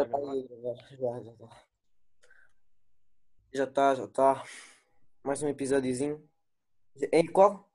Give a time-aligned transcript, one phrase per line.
[0.00, 0.74] Já está aí a gravar.
[0.96, 1.66] Já, já está.
[3.52, 4.44] Já está, já está.
[5.22, 6.26] Mais um episódiozinho.
[7.12, 7.70] Em qual?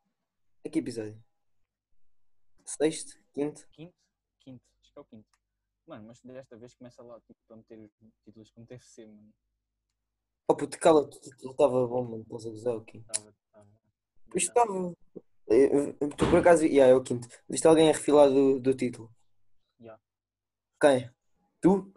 [0.63, 1.23] Em que episódio?
[2.65, 3.19] Sexto?
[3.31, 3.67] Quinto?
[3.69, 3.93] Quinto?
[4.39, 5.29] Quinto, acho que é o quinto.
[5.85, 7.91] Mano, mas desta vez começa lá tipo, a meter os
[8.23, 9.31] títulos como deve ser, mano.
[10.47, 11.19] Oh puto, cala-te.
[11.19, 12.23] Tu estava bom, mano.
[12.23, 13.33] Estás a gozar tava.
[14.35, 14.71] Isto estava.
[15.47, 16.65] Eu- eu- Tu por acaso.
[16.65, 17.27] Yeah, é o quinto.
[17.47, 19.13] Viste alguém a refilar do, do título?
[19.79, 19.99] Já.
[20.81, 21.11] Quem?
[21.61, 21.91] Tu?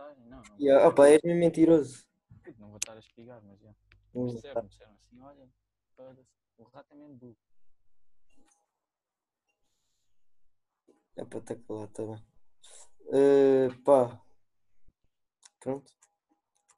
[0.00, 0.24] Mensagem?
[0.26, 0.58] Não, não.
[0.58, 0.88] Yeah.
[0.88, 2.06] Opa, és mesmo mentiroso.
[2.58, 3.74] Não vou estar a espigar, mas já.
[4.14, 5.48] Disseram, disseram assim, olha,
[6.58, 7.36] o rato é mesmo burro.
[11.16, 12.26] É para estar calado, tá bem.
[13.12, 14.24] Eh, pá.
[15.60, 15.92] Pronto.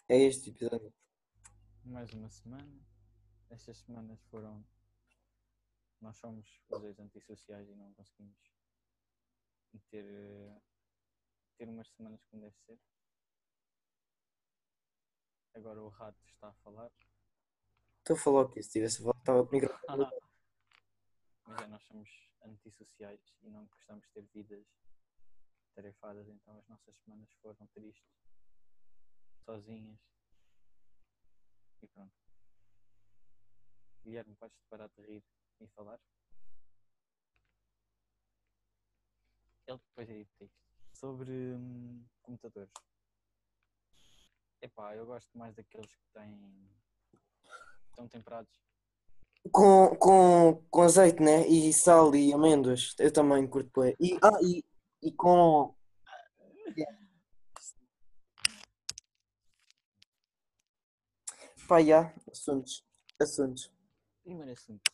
[0.08, 0.92] É este episódio.
[1.84, 2.80] Mais uma semana.
[3.50, 4.64] Estas semanas foram.
[6.00, 8.36] Nós somos os dois antissociais e não conseguimos
[9.88, 10.60] ter, eh,
[11.56, 12.78] ter umas semanas como deve ser.
[15.54, 16.90] Agora o rato está a falar.
[17.98, 18.62] Estou a falar o quê?
[18.62, 19.68] Se tivesse a falar, estava comigo.
[21.46, 22.08] Mas é, nós somos
[22.44, 24.66] antissociais e não gostamos de ter vidas
[25.74, 28.04] tarefadas, então as nossas semanas foram tristes,
[29.44, 29.98] sozinhas.
[31.82, 32.14] E pronto.
[34.04, 35.24] Guilherme, podes parar de rir
[35.60, 36.00] e falar?
[39.66, 40.62] Ele depois edita isto.
[40.94, 42.72] Sobre hum, computadores.
[44.62, 46.70] Epá, eu gosto mais daqueles que têm.
[47.90, 48.62] estão temperados.
[49.50, 51.46] Com, com, com azeite, né?
[51.48, 52.94] E sal e amêndoas.
[52.98, 53.96] Eu também curto bem.
[54.00, 54.64] E, ah, e,
[55.02, 55.74] e com.
[61.68, 62.14] Pá, já.
[62.30, 62.84] Assuntos.
[63.20, 63.72] Assuntos.
[64.22, 64.90] Primeiro assunto.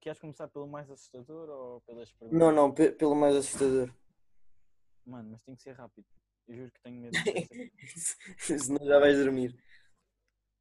[0.00, 2.38] Queres começar pelo mais assustador ou pelas perguntas?
[2.38, 3.92] Não, não, pe- pelo mais assustador.
[5.06, 6.06] Mano, mas tem que ser rápido.
[6.46, 7.16] Eu juro que tenho medo
[8.38, 9.56] Senão já vais dormir.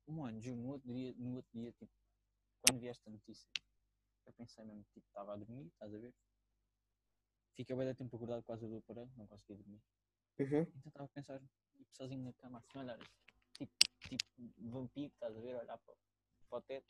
[0.08, 1.92] Mano, juro, no outro dia, no outro dia, tipo,
[2.62, 3.50] quando vi esta notícia,
[4.26, 6.14] eu pensei mesmo, tipo, estava a dormir, estás a ver?
[7.56, 9.82] Fiquei bem tempo acordado por causa do aparelho, não consegui dormir.
[10.40, 10.62] Uhum.
[10.62, 12.98] Então estava a pensar, tipo, sozinho na cama, assim, olhar,
[13.58, 13.74] tipo,
[14.08, 14.26] tipo,
[14.58, 15.96] vampiro, estás a ver, olhar para,
[16.50, 16.86] para o teto.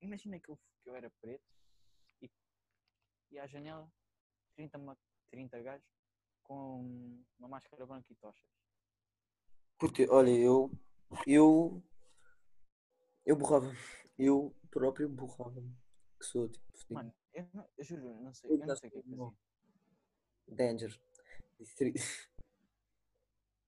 [0.00, 1.44] Imagina que eu, que eu era preto
[2.22, 2.30] e,
[3.30, 3.90] e à janela,
[4.56, 4.98] 30, ma-
[5.30, 5.93] 30 gajos
[6.44, 8.48] com uma máscara branca e tochas.
[9.78, 10.70] Puta, olha, eu.
[11.26, 11.82] Eu.
[13.26, 13.72] Eu borrava.
[14.16, 15.76] Eu próprio borrava-me.
[16.18, 16.94] Que sou tipo.
[16.94, 19.02] Mano, eu, não, eu juro, eu não sei, Eu eu não sei o que é
[19.02, 19.32] que fazia.
[20.48, 21.00] Danger.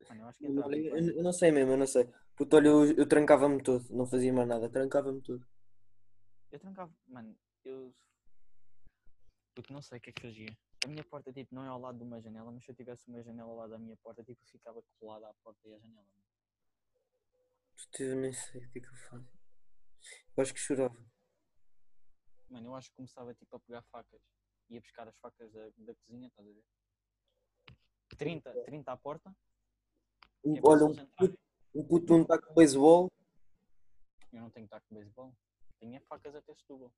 [0.09, 2.09] Mano, eu acho que entrava Eu, eu não sei mesmo, eu não sei.
[2.37, 3.85] Puta, olha, eu, eu trancava-me todo.
[3.91, 4.69] Não fazia mais nada.
[4.71, 5.45] Trancava-me todo.
[6.53, 7.95] Eu trancava, mano, eu.
[9.55, 10.57] Porque não sei o que é que fazia.
[10.87, 13.09] A minha porta, tipo, não é ao lado de uma janela, mas se eu tivesse
[13.09, 16.07] uma janela ao lado da minha porta, tipo, ficava colado à porta e à janela.
[17.99, 19.37] eu nem sei o que é que eu faço.
[20.37, 20.97] Eu acho que chorava.
[22.49, 24.23] Mano, eu acho que começava, tipo, a pegar facas.
[24.71, 26.65] Ia buscar as facas da, da cozinha, estás a ver?
[28.17, 29.35] 30, 30 à porta.
[30.45, 31.39] Um- é olha, um puto,
[31.75, 33.11] um puto um taco de beisebol.
[34.33, 35.35] Eu não tenho taco de beisebol.
[35.81, 36.95] Tinha facas até Setúbal.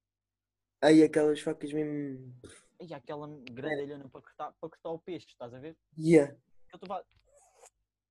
[0.82, 2.38] Aí aquelas facas mesmo.
[2.80, 5.76] E aquela grandalhona para cortar, para cortar o peixe, estás a ver?
[5.98, 6.32] Yeah.
[6.72, 7.04] Eu estava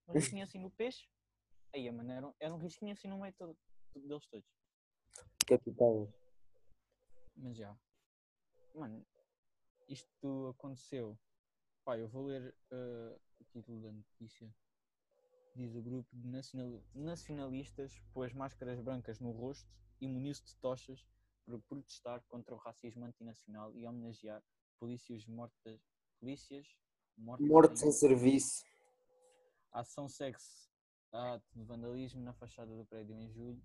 [0.07, 1.07] um risquinho assim no peixe.
[1.73, 3.57] Aí, mano, era, um- era um risquinho assim no meio todo,
[3.95, 4.45] deles todos.
[5.47, 6.07] Capital.
[7.35, 7.77] Mas já.
[8.75, 9.05] Mano,
[9.87, 11.17] isto aconteceu.
[11.85, 14.53] Pá, eu vou ler eh, o título da notícia.
[15.55, 19.69] Diz o grupo de nacional- nacionalistas pôs máscaras brancas no rosto
[20.01, 21.07] e muniu-se de tochas
[21.45, 24.43] para protestar contra o racismo antinacional e homenagear
[24.79, 25.81] polícias mortas.
[26.19, 26.67] Polícias
[27.17, 28.63] mortas em- serviço.
[29.71, 30.67] A ação segue-se
[31.11, 33.61] a ato de vandalismo na fachada do prédio em julho,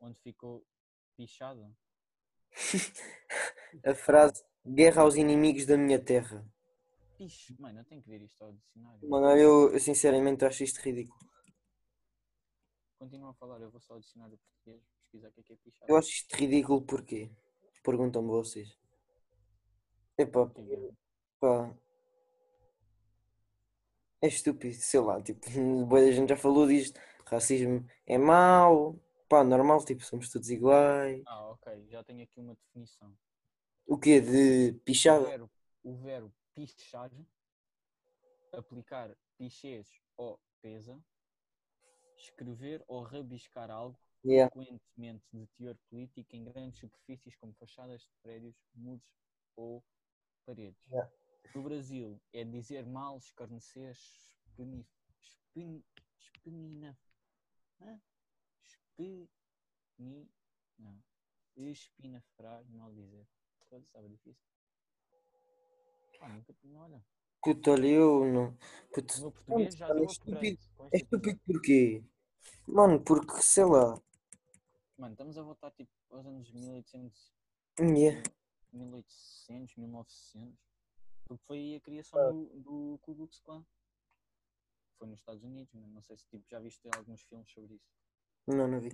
[0.00, 0.66] onde ficou
[1.16, 1.74] pichado.
[3.84, 6.44] A frase Guerra aos inimigos da minha terra.
[7.16, 9.08] Piche, mano, eu tenho que ver isto ao dicionário.
[9.08, 11.18] Mano, eu, eu sinceramente acho isto ridículo.
[12.98, 15.56] Continua a falar, eu vou só ao dicionário português, pesquisar o que é que é
[15.56, 15.90] pichado.
[15.90, 17.30] Eu acho isto ridículo porque
[17.82, 18.68] perguntam-me vocês.
[20.22, 20.94] Epá, O
[21.40, 21.74] pá.
[24.22, 25.40] É estúpido, sei lá, tipo,
[25.86, 27.00] boa da gente já falou disto.
[27.26, 31.24] Racismo é mau, pá, normal, tipo, somos todos iguais.
[31.24, 33.16] Ah, ok, já tenho aqui uma definição.
[33.86, 34.20] O quê?
[34.22, 34.72] De
[35.04, 35.26] O pichada?
[35.26, 35.50] verbo,
[35.82, 37.10] o verbo pichar,
[38.52, 41.02] aplicar pichês ou pesa,
[42.16, 44.48] escrever ou rabiscar algo Yeah.
[44.52, 49.02] frequentemente de teor político em grandes superfícies como fachadas de prédios, muros
[49.56, 49.82] ou
[50.50, 50.84] paredes.
[50.90, 51.08] Yeah.
[51.54, 54.84] No Brasil é dizer mal, escarnecer, espeni,
[55.20, 55.84] espeni,
[56.18, 56.98] espenina,
[57.80, 58.00] hã?
[58.98, 60.28] espeni,
[60.78, 61.02] não,
[61.56, 63.26] espinafrar, mal dizer.
[63.68, 64.42] Coisa, estava difícil.
[66.20, 67.04] Ah, nunca, não, olha,
[67.42, 68.48] Puta, olha, eu não.
[68.48, 68.58] o
[68.92, 70.60] Puta, meu português já mano, é estúpido.
[70.92, 72.04] É estúpido porquê?
[72.66, 74.00] Mano, porque sei lá.
[74.98, 77.32] Mano, estamos a voltar tipo aos anos 1800,
[77.80, 78.22] Yeah.
[78.72, 80.58] 1800, 1900.
[81.24, 83.64] Porque foi aí a criação do, do Ku Klux Klan.
[84.98, 85.94] Foi nos Estados Unidos, mano.
[85.94, 87.90] Não sei se tipo, já viste alguns filmes sobre isso.
[88.46, 88.90] Não, não vi.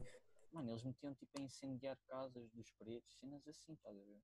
[0.53, 4.23] Mano, eles metiam tipo a incendiar casas dos pretos, cenas assim, estás a ver?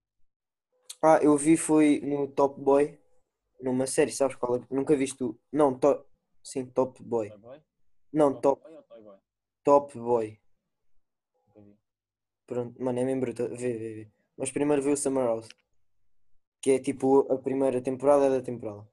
[1.03, 2.99] Ah, eu vi foi no Top Boy,
[3.61, 4.67] numa série, sabes qual é?
[4.71, 5.19] Nunca viste.
[5.51, 6.07] Não, to...
[6.43, 7.29] sim, Top Boy.
[7.29, 7.63] Toy Boy?
[8.13, 9.19] Não, Top Top, Boy ou Toy Boy?
[9.65, 10.41] top Boy.
[12.47, 13.49] Pronto, mano, é mesmo bruto.
[13.49, 14.13] Vê, vê, vê.
[14.37, 15.49] Mas primeiro vê o Summer House.
[16.61, 18.89] Que é tipo a primeira temporada da temporada.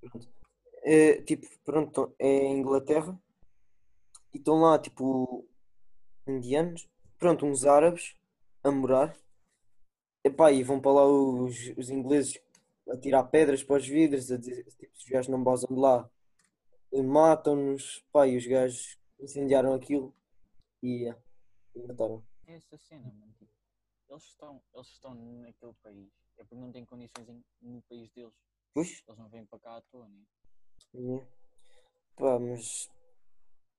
[0.00, 0.28] Pronto.
[0.82, 3.20] É, tipo, pronto, é em Inglaterra.
[4.32, 5.46] E estão lá, tipo,
[6.26, 6.88] indianos.
[7.18, 8.14] Pronto, uns árabes
[8.62, 9.16] a morar.
[10.24, 12.38] Epá, e vão para lá os, os ingleses
[12.88, 16.10] a tirar pedras para os vidros, a dizer, tipo, os gajos não basam de lá.
[16.92, 18.04] Matam-nos.
[18.12, 20.14] Pá, e os gajos incendiaram aquilo.
[20.82, 21.16] E, é,
[21.74, 22.24] e mataram.
[22.46, 23.32] É essa cena, mano.
[23.38, 23.50] Tipo,
[24.10, 26.12] eles estão, eles estão naquele país.
[26.36, 28.34] É porque não têm condições em- no país deles.
[28.74, 29.02] Pois?
[29.06, 30.24] Eles não vêm para cá à toa, né?
[30.94, 31.26] É.
[32.16, 32.90] Pá, mas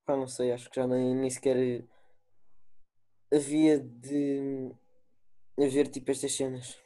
[0.04, 1.86] pá, não sei, acho que já nem, nem sequer
[3.32, 4.74] havia de
[5.58, 6.80] haver tipo estas cenas.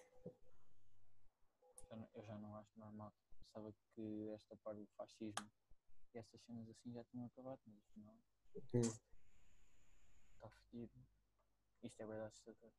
[2.14, 3.12] Eu já não acho normal.
[3.38, 5.50] Pensava que esta parte do fascismo
[6.14, 8.18] e essas cenas assim já tinham acabado, mas não.
[8.74, 8.80] Hum.
[10.34, 10.92] Está fedido.
[11.82, 12.72] Isto é verdade assustador.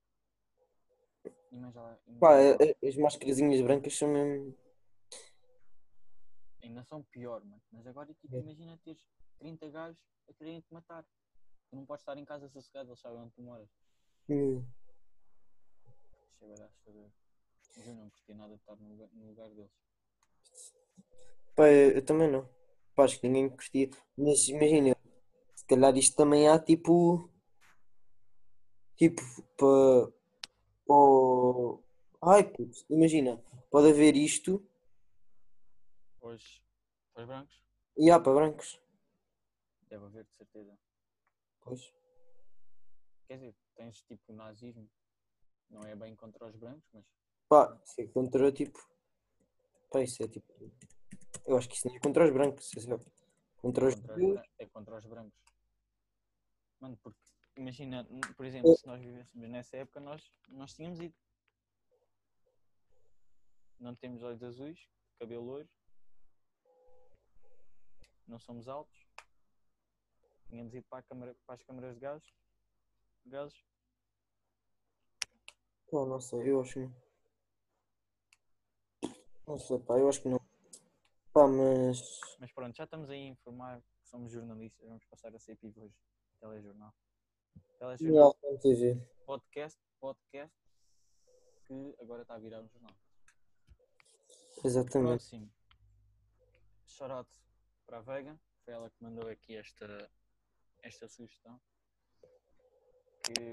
[1.51, 1.71] Imagina,
[2.19, 4.55] Pá, imagina a- a- as mascarazinhas brancas são mesmo.
[6.61, 7.61] ainda são pior, mano.
[7.71, 8.39] Mas agora tipo, É.
[8.39, 9.01] imagina teres
[9.39, 9.97] 30 gajos
[10.29, 11.03] a quererem te matar.
[11.69, 13.69] Tu não podes estar em casa sossegado, eles sabem onde tu moras.
[14.29, 14.65] Hum.
[16.31, 17.09] Isto é verdade assustador.
[17.75, 19.71] Mas eu não curti nada de estar no lugar, no lugar deles.
[21.55, 22.49] Pá, eu, eu também não.
[22.95, 23.89] Pá, acho que ninguém curtia.
[24.17, 24.95] Mas imagina,
[25.55, 27.29] se calhar isto também há tipo.
[28.95, 29.21] Tipo,
[29.57, 30.16] para.
[30.88, 31.80] Oh...
[32.22, 33.38] Ai, puto, imagina,
[33.69, 34.66] pode haver isto
[36.19, 36.62] Pois,
[37.13, 37.62] para os brancos,
[37.98, 38.81] e há para brancos.
[39.84, 40.78] deve haver de certeza.
[41.62, 41.94] Pois.
[43.28, 44.89] Quer dizer, tens tipo nazismo,
[45.69, 47.06] não é bem contra os brancos, mas
[47.48, 48.80] Pá, isso é contra tipo.
[49.89, 50.54] Pá, isso é tipo.
[51.45, 52.81] Eu acho que isso não é contra os brancos, é
[53.62, 55.39] contra é os contra os, é contra os brancos.
[56.80, 57.19] Mano, porque
[57.57, 61.15] imagina, por exemplo, se nós vivêssemos nessa época, nós, nós tínhamos ido.
[63.80, 64.88] Não temos olhos azuis,
[65.19, 65.69] cabelo loiro,
[68.27, 69.07] não somos altos,
[70.48, 72.24] tínhamos ido para, câmara, para as câmaras de gás,
[73.25, 73.63] gases.
[75.92, 77.07] Pá, não sei, eu acho que não.
[79.48, 80.39] Não sei, pá, eu acho que não.
[81.31, 82.19] Pá, mas.
[82.39, 85.94] Mas pronto, já estamos aí a informar que somos jornalistas, vamos passar a ser pivôs
[86.39, 86.94] telejornal.
[87.80, 89.00] Telejornal, TV.
[89.25, 90.55] podcast, podcast,
[91.65, 92.96] que agora está a virar um jornal.
[94.63, 95.29] Exatamente.
[95.29, 95.51] Próximo.
[96.86, 97.29] Shoutout
[97.86, 98.39] para a Vega.
[98.63, 100.10] Foi ela que mandou aqui esta,
[100.81, 101.60] esta sugestão.
[103.24, 103.51] Que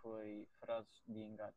[0.00, 1.56] foi frases de engano.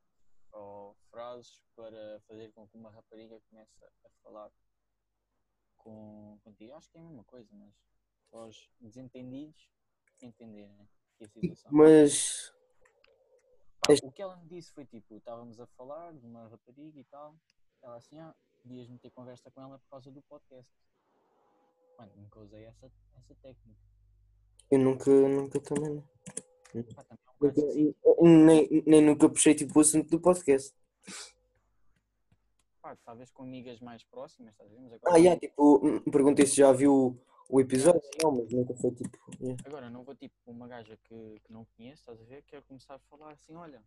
[0.52, 4.52] Ou frases para fazer com que uma rapariga comece a falar
[5.78, 6.74] com, contigo.
[6.74, 7.74] Acho que é a mesma coisa, mas
[8.32, 9.70] aos desentendidos
[10.22, 10.90] entenderem
[11.72, 12.54] Mas.
[13.82, 17.04] Pá, O que ela me disse foi tipo, estávamos a falar de uma rapariga e
[17.06, 17.36] tal.
[17.82, 20.70] Ela assim, ah, podias meter conversa com ela por causa do podcast.
[21.98, 23.80] Mano, nunca usei essa, essa técnica.
[24.72, 26.02] Eu nunca, nunca também.
[26.96, 27.98] Pá, também é um Nunca- esquisito.
[28.22, 30.74] nem, nem nunca puxei tipo o assunto do podcast.
[32.82, 34.94] Pá, talvez com amigas mais próximas, estás a ver?
[34.94, 38.02] Agora, Ah, yeah, tipo, hum, perguntei se já viu o episódio.
[38.04, 38.10] sim.
[38.24, 39.18] Não, mas nunca foi tipo.
[39.42, 39.62] yeah.
[39.66, 42.44] agora não vou tipo uma gaja que, que não conheço, estás a ver?
[42.44, 43.84] Quero começar a falar assim, olha,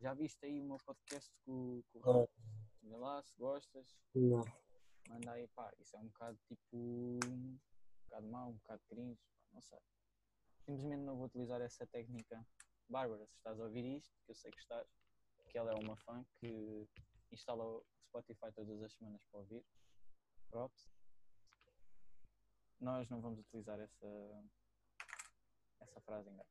[0.00, 2.20] já viste aí o meu podcast com, com o Ah.
[2.20, 2.32] Rafa?
[2.82, 3.86] Vê lá se gostas.
[4.14, 4.42] Não.
[5.08, 6.76] manda aí, pá, isso é um bocado tipo.
[6.76, 7.58] um
[8.04, 9.78] bocado mau, um bocado cringe, pá, não sei.
[10.64, 12.44] Simplesmente não vou utilizar essa técnica.
[12.88, 14.86] Bárbara, se estás a ouvir isto, que eu sei que estás,
[15.48, 16.88] que ela é uma fã que
[17.30, 19.64] instala o Spotify todas as semanas para ouvir.
[20.50, 20.90] Props.
[22.82, 24.44] Nós não vamos utilizar essa,
[25.80, 26.44] essa frase ainda.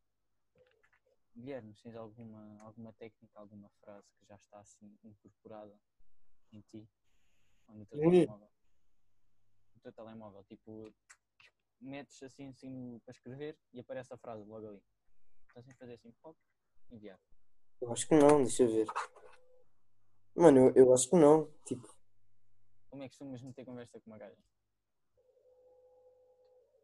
[1.35, 5.77] Guilherme, tens alguma, alguma técnica, alguma frase que já está assim incorporada
[6.53, 6.89] em ti?
[7.67, 8.11] Ou no teu Sim.
[8.11, 8.49] telemóvel.
[9.75, 10.95] No teu telemóvel, tipo,
[11.81, 14.81] metes assim, assim para escrever e aparece a frase logo ali.
[15.49, 16.39] Estás a fazer assim, pop,
[16.89, 17.19] enviar.
[17.81, 18.87] Eu acho que não, deixa eu ver.
[20.33, 21.51] Mano, eu, eu acho que não.
[21.65, 21.93] Tipo,
[22.89, 24.41] Como é que costumas meter conversa com uma gaja?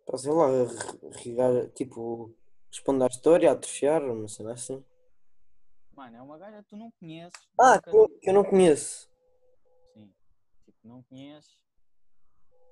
[0.08, 2.34] Pá, sei lá, re- regar, tipo,
[2.72, 4.84] responder à história, a atrofiar, uma cena assim.
[5.92, 7.48] Mano, é uma gaja que tu não conheces.
[7.60, 9.10] Ah, nunca- que eu, não conheço.
[9.94, 10.14] Sim.
[10.66, 11.60] Tipo, não conheces.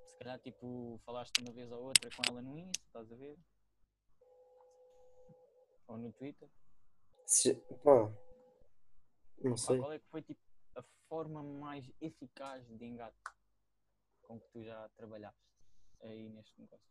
[0.08, 3.38] Se calhar, tipo, falaste uma vez ou outra com ela no Insta, estás a ver?
[5.88, 6.50] Ou no Twitter.
[7.26, 8.12] Se- pá,
[9.40, 9.78] não Pá, sei.
[9.80, 10.40] qual é que foi, tipo,
[10.76, 13.18] a forma mais eficaz de engate
[14.22, 15.40] com que tu já trabalhaste
[16.02, 16.86] aí neste negócio?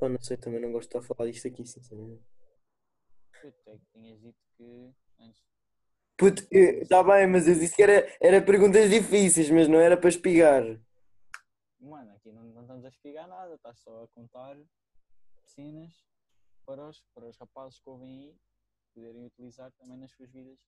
[0.00, 2.24] Pá, não sei, também não gosto de estar a falar disto aqui, sinceramente.
[3.42, 5.42] Puto, é que tinhas dito que antes.
[6.16, 10.08] Puto, está bem, mas eu disse que era, era perguntas difíceis, mas não era para
[10.08, 10.62] espigar.
[11.78, 14.56] Mano, aqui não, não estamos a espigar nada, estás só a contar
[15.44, 15.92] cenas
[16.64, 18.36] para os, para os rapazes que ouvem aí
[18.94, 20.58] poderem utilizar também nas suas vidas.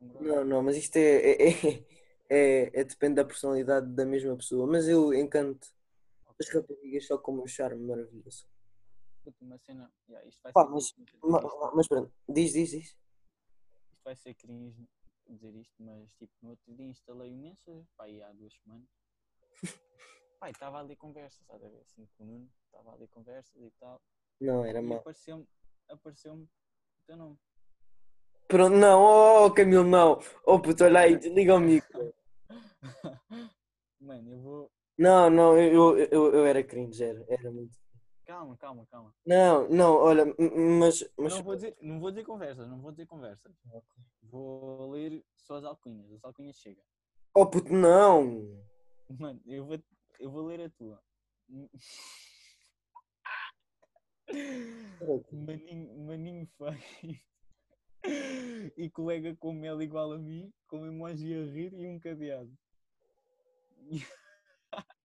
[0.00, 1.84] Não, não, mas isto é, é, é,
[2.30, 4.66] é- é- depende da personalidade da mesma pessoa.
[4.66, 5.68] Mas eu encanto
[6.40, 8.46] as raparigas só com o meu charme maravilhoso.
[9.40, 9.92] Uma cena.
[10.08, 12.70] yeah, isto vai Pá, ser mas- cringe Ma- dizer isto, ma- Mas pronto, diz, diz,
[12.70, 12.84] diz.
[12.84, 14.88] isto vai ser cringe
[15.28, 18.88] dizer isto, mas tipo, no outro dia instalei o Messenger, pá, há duas semanas.
[20.40, 21.80] Pá, estava ali conversas, estás a ver?
[21.82, 24.02] Assim com o Nuno, estava ali conversas e tal.
[24.40, 24.98] Não, era mal.
[24.98, 25.46] apareceu-me
[25.88, 26.48] apareceu o
[27.06, 27.38] teu nome.
[28.48, 29.00] Pronto, não,
[29.46, 30.18] oh Camilo, não.
[30.44, 32.12] Oh puto, olha aí, desliga o micro.
[34.00, 34.72] Mano, eu vou.
[34.98, 37.78] Não, não, eu, eu, eu, eu era cringe, era, era muito.
[38.32, 39.14] Calma, calma, calma.
[39.26, 40.24] Não, não, olha,
[40.78, 43.52] mas, mas Não vou dizer, não vou dizer conversas, não vou dizer conversas.
[44.22, 46.10] Vou ler só as alcunhas.
[46.12, 46.80] As alcunhas chega.
[47.36, 48.48] oh puto, não.
[49.20, 49.78] Mano, eu vou,
[50.18, 50.98] eu vou ler a tua.
[55.30, 57.20] Maninho, maninho feio.
[58.78, 62.50] E colega com mel igual a mim, com emoji a rir e um cadeado.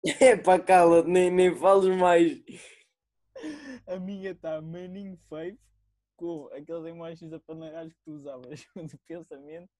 [0.04, 2.42] Epá, cala-te, nem, nem fales mais.
[3.86, 5.58] A minha está maninho feio,
[6.16, 9.70] com aqueles emojis apanalhados que tu usavas do pensamento,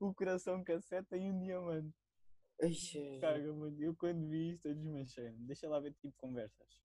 [0.00, 1.94] o coração casseta e um diamante.
[3.20, 5.30] Caga, mano, eu quando vi isto eu desmanchei.
[5.38, 6.80] Deixa lá ver tipo conversas.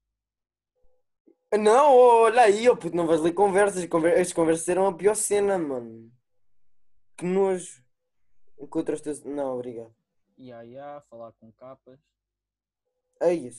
[1.60, 3.86] Não, olha aí, oh puto, não vais ler conversas.
[3.88, 6.12] Conver as conversas eram a pior cena, mano.
[7.18, 7.84] Que nojo.
[8.58, 9.28] Encontras-te.
[9.28, 9.94] Não, obrigado.
[10.38, 12.00] Ia, ia, falar com capas.
[13.22, 13.50] Ai,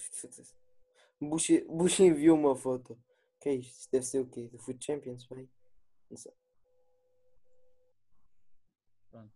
[1.21, 2.99] Bush, Bush enviou uma foto.
[3.41, 3.79] Que é isto?
[3.81, 4.49] Isto deve ser o quê?
[4.49, 5.49] Do Food Champions, vai?
[6.11, 6.33] Não sei.
[9.11, 9.33] Pronto.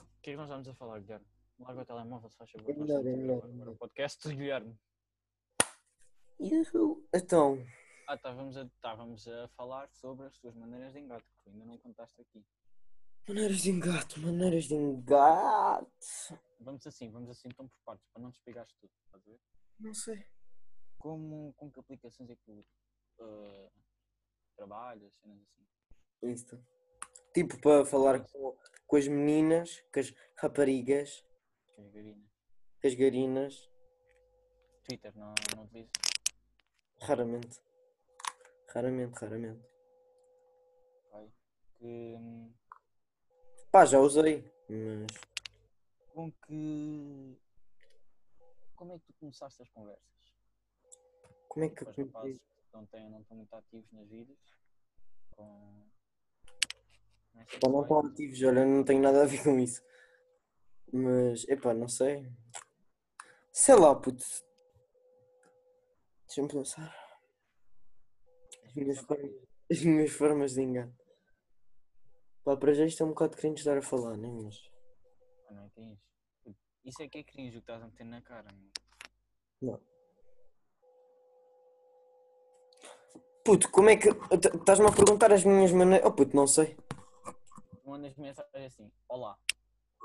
[0.00, 1.26] O que é que nós vamos a falar, Guilherme?
[1.58, 2.70] Larga o telemóvel, se faz favor.
[2.70, 3.68] É melhor, é melhor, é agora melhor.
[3.68, 4.78] o podcast Guilherme.
[6.40, 7.04] Yuhu.
[7.12, 7.58] Então,
[8.06, 11.76] Ah, estávamos a, estávamos a falar sobre as tuas maneiras de engate, que ainda não
[11.78, 12.44] contaste aqui.
[13.28, 16.34] maneiras de engate, maneiras de engate.
[16.60, 19.40] Vamos assim, vamos assim então por partes, para não despigares tudo, estás a ver?
[19.78, 20.26] Não sei.
[20.98, 22.66] Como, com que aplicações é que tu
[23.20, 23.70] ah,
[24.56, 25.66] trabalhas, cenas assim?
[26.22, 26.60] Insta.
[27.32, 31.24] Tipo, para falar com, com as meninas, com as raparigas,
[31.74, 32.24] Que é Garina.
[32.80, 33.70] com as garinas.
[34.84, 35.92] Twitter, não, não utilizas?
[37.00, 37.60] Raramente.
[38.68, 39.68] Raramente, raramente.
[41.78, 42.52] Que, hum,
[43.70, 45.06] Pá, já usei, mas.
[46.18, 47.38] Com que.
[48.74, 50.02] Como é que tu começaste as conversas?
[51.48, 52.40] Como é que os rapazes
[52.72, 54.36] não, têm, não estão muito ativos nas vidas?
[55.30, 55.86] Com.
[57.62, 59.80] não estão ativos, olha, não tenho nada a ver com isso.
[60.92, 62.28] Mas, epá, não sei.
[63.52, 64.24] Sei lá, puto.
[66.26, 66.92] Deixa-me pensar.
[68.64, 69.32] As minhas, formas,
[69.70, 70.96] as minhas formas de engano.
[72.42, 74.28] Pá, para já isto é um bocado cringe estar a falar, né?
[74.28, 74.68] Mas.
[75.46, 76.07] Ah, não é que é
[76.88, 77.02] isso.
[77.02, 78.70] É que é cringe o que estás a meter na cara, meu.
[79.60, 79.80] Não.
[83.44, 84.08] Puto, como é que.
[84.08, 86.06] Estás-me a perguntar as minhas maneiras.
[86.06, 86.76] Oh, puto, não sei.
[87.84, 89.38] Mandas mensagem assim: Olá.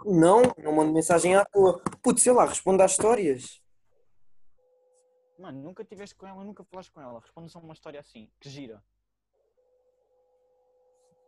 [0.05, 1.81] Não, não mando mensagem à toa.
[2.01, 3.61] Puto, sei lá, responde às histórias.
[5.37, 7.19] Mano, nunca tiveste com ela, nunca falaste com ela.
[7.19, 8.83] Responde só uma história assim, que gira.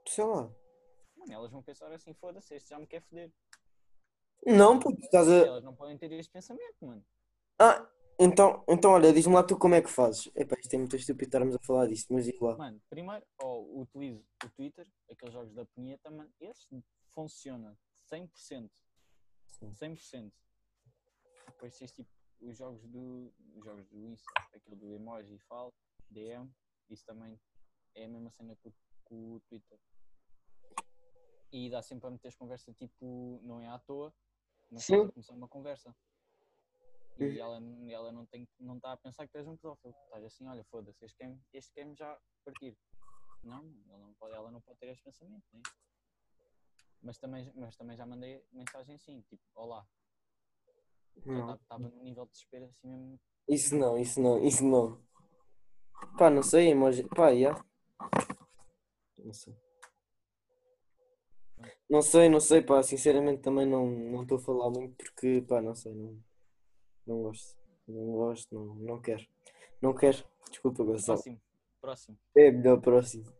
[0.07, 0.49] Sei lá.
[1.17, 3.31] Mano, elas vão pensar assim: foda-se, este já me quer foder.
[4.45, 5.35] Não, puto, estás a.
[5.45, 7.05] Elas não podem ter este pensamento, mano.
[7.59, 7.87] Ah,
[8.19, 10.29] então, então olha, diz-me lá tu como é que fazes.
[10.35, 12.55] Epá, isto é muito estúpido estarmos a falar disto, mas diz lá.
[12.57, 17.77] Mano, primeiro, ou utilizo o Twitter, aqueles jogos da punheta, mano, esse funciona
[18.11, 18.69] 100%.
[19.47, 19.71] Sim.
[19.73, 20.31] 100%.
[21.47, 22.09] Depois tens tipo
[22.41, 25.73] os jogos do, os jogos do Insta, aquele do emoji e falo,
[26.09, 26.49] DM,
[26.89, 27.39] isso também
[27.95, 28.73] é a mesma cena que, o-
[29.07, 29.79] que o Twitter.
[31.51, 34.13] E dá sempre a meteres conversa tipo, não é à toa,
[34.71, 35.07] não Sim.
[35.09, 35.95] começar uma conversa.
[37.17, 39.95] E ela, ela não tem não está a pensar que tu és um pedófilo.
[40.03, 42.77] Estás assim, olha, foda-se, este quer, este já partir.
[43.41, 45.61] Não, ela não pode, ela não pode ter esse pensamento, né?
[47.01, 49.87] Mas também, mas também já mandei mensagem assim, tipo, olá.
[51.15, 53.19] Estava num nível de desespero assim mesmo.
[53.47, 55.01] Isso não, isso não, isso não.
[56.17, 57.07] Pá, não sei, emoji.
[57.09, 57.53] Pá, já.
[59.19, 59.55] Não sei.
[61.89, 65.61] Não sei, não sei, pá, sinceramente também não não estou a falar muito porque, pá,
[65.61, 66.19] não sei, não,
[67.05, 67.55] não gosto.
[67.87, 69.23] Não gosto, não, não quero.
[69.81, 70.17] Não quero.
[70.49, 71.19] Desculpa, Gonçalo.
[71.19, 71.41] Próximo,
[71.79, 72.17] próximo.
[72.35, 73.31] É melhor próximo.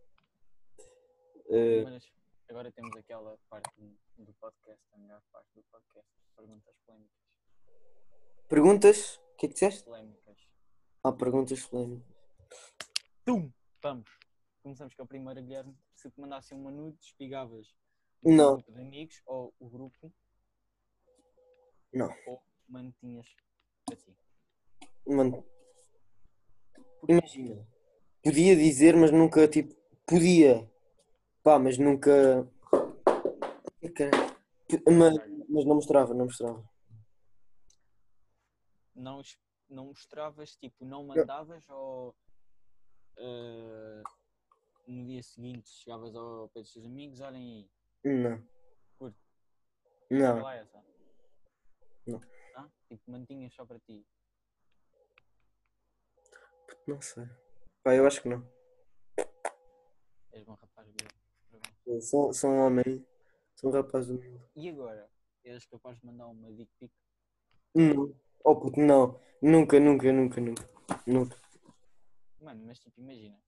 [1.50, 2.12] Eh, Mas
[2.50, 3.72] agora temos aquela parte
[4.18, 6.08] do- podcast, a melhor parte do podcast.
[6.36, 7.16] Perguntas polémicas.
[8.48, 9.16] perguntas?
[9.34, 9.84] O que é que disseste?
[9.84, 10.38] Polémicas.
[11.04, 12.16] Ah, perguntas polémicas.
[13.26, 13.52] Tum!
[13.82, 14.10] Vamos.
[14.62, 15.76] Começamos com a primeira, Guilherme.
[15.96, 17.68] Se te mandassem uma nude, despigavas
[18.26, 18.58] Não.
[18.58, 20.12] de amigos ou o grupo
[21.94, 22.10] Não.
[22.26, 23.28] ou mantinhas
[23.86, 24.18] para ti.
[25.06, 25.46] Mano,
[27.08, 27.68] imagina.
[28.24, 29.76] Podia dizer, mas nunca, tipo,
[30.08, 30.68] podia.
[31.44, 32.52] Pá, mas nunca.
[34.88, 35.14] Mas,
[35.48, 36.68] mas não mostrava, não mostrava.
[38.96, 39.22] Não,
[39.70, 42.16] não mostravas, tipo, não mandavas ou
[43.18, 44.04] eh,
[44.88, 47.70] no dia seguinte chegavas ao pé dos teus amigos, olhem aí,
[48.06, 48.48] Não.
[49.00, 49.18] Curto.
[50.12, 50.44] Não.
[50.44, 50.86] lá essa.
[52.06, 52.22] Não.
[52.56, 54.06] Ah, tipo, mantinhas só para ti.
[56.88, 57.26] Não sei.
[57.84, 58.48] Pá, eu acho que não.
[60.32, 62.02] És bom rapaz, Guilherme.
[62.02, 63.08] Sou, sou um homem.
[63.56, 64.40] Sou um rapaz humilde.
[64.56, 65.10] E agora?
[65.44, 66.92] És capaz de mandar uma dick pic?
[67.74, 68.16] Não.
[68.44, 69.20] Oh puto, não.
[69.42, 70.70] Nunca, nunca, nunca, nunca.
[71.08, 71.38] Nunca.
[72.40, 73.40] Mano, mas tipo, imagina.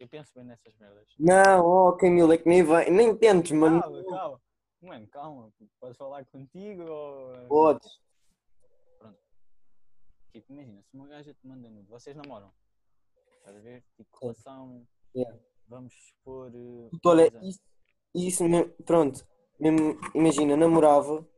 [0.00, 1.06] Eu penso bem nessas merdas.
[1.18, 2.88] Não, oh Camilo, é que nem vai.
[2.90, 3.82] Nem tentes, mano.
[3.82, 4.40] Calma, calma.
[4.80, 5.52] Mano, calma.
[5.78, 7.34] Posso falar contigo ou.
[7.34, 8.00] eh, Podes.
[10.32, 12.50] Tipo, imagina, se uma gaja te manda nude, vocês namoram.
[13.38, 13.84] Estás a ver?
[13.96, 14.86] Tipo, relação.
[15.14, 15.38] Yeah.
[15.66, 16.50] Vamos expor.
[16.54, 17.60] eh, Puto, olha, isso,
[18.14, 19.26] isso mesmo, pronto.
[19.58, 21.28] Mesmo, imagina, namorava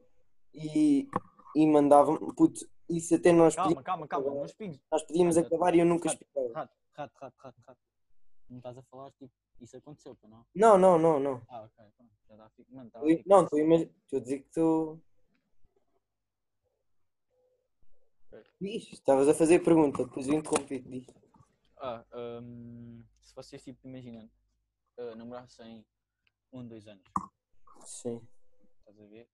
[0.55, 1.09] e,
[1.57, 4.31] e mandava puto, isso até nós Calma, calma, calma.
[4.31, 4.79] Não espigues.
[4.92, 6.25] Nós podíamos Rato, acabar e eu nunca rato.
[6.55, 7.81] Rato, rato, rato, rato, rato.
[8.53, 10.45] Não estás a falar, tipo, isso aconteceu, não?
[10.55, 11.43] Não, não, não, não.
[11.49, 12.12] Ah, ok, pronto.
[12.29, 12.51] Já dá.
[12.51, 15.01] fi- Mano, estava Eu- tipo, Não, estou a imagi- estou a dizer que tu.
[18.61, 20.81] Diz, estavas a fazer pergunta, depois eu interrompi.
[20.81, 21.07] Diz.
[21.79, 22.05] Ah,
[22.43, 24.31] hum, se vocês, tipo, imagina,
[24.99, 25.85] uh, namorassem
[26.53, 27.03] um, dois anos,
[27.87, 28.21] Sim.
[28.81, 29.27] estás a ver?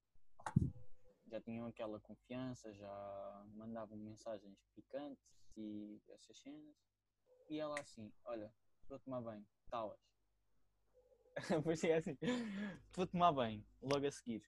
[1.26, 5.24] Já tinham aquela confiança, já mandavam mensagens picantes
[5.56, 6.76] e essas cenas.
[7.50, 8.52] E ela assim, olha,
[8.88, 9.98] vou tomar banho, talas.
[11.64, 12.16] pois é assim,
[12.92, 14.42] vou tomar banho, logo a seguir.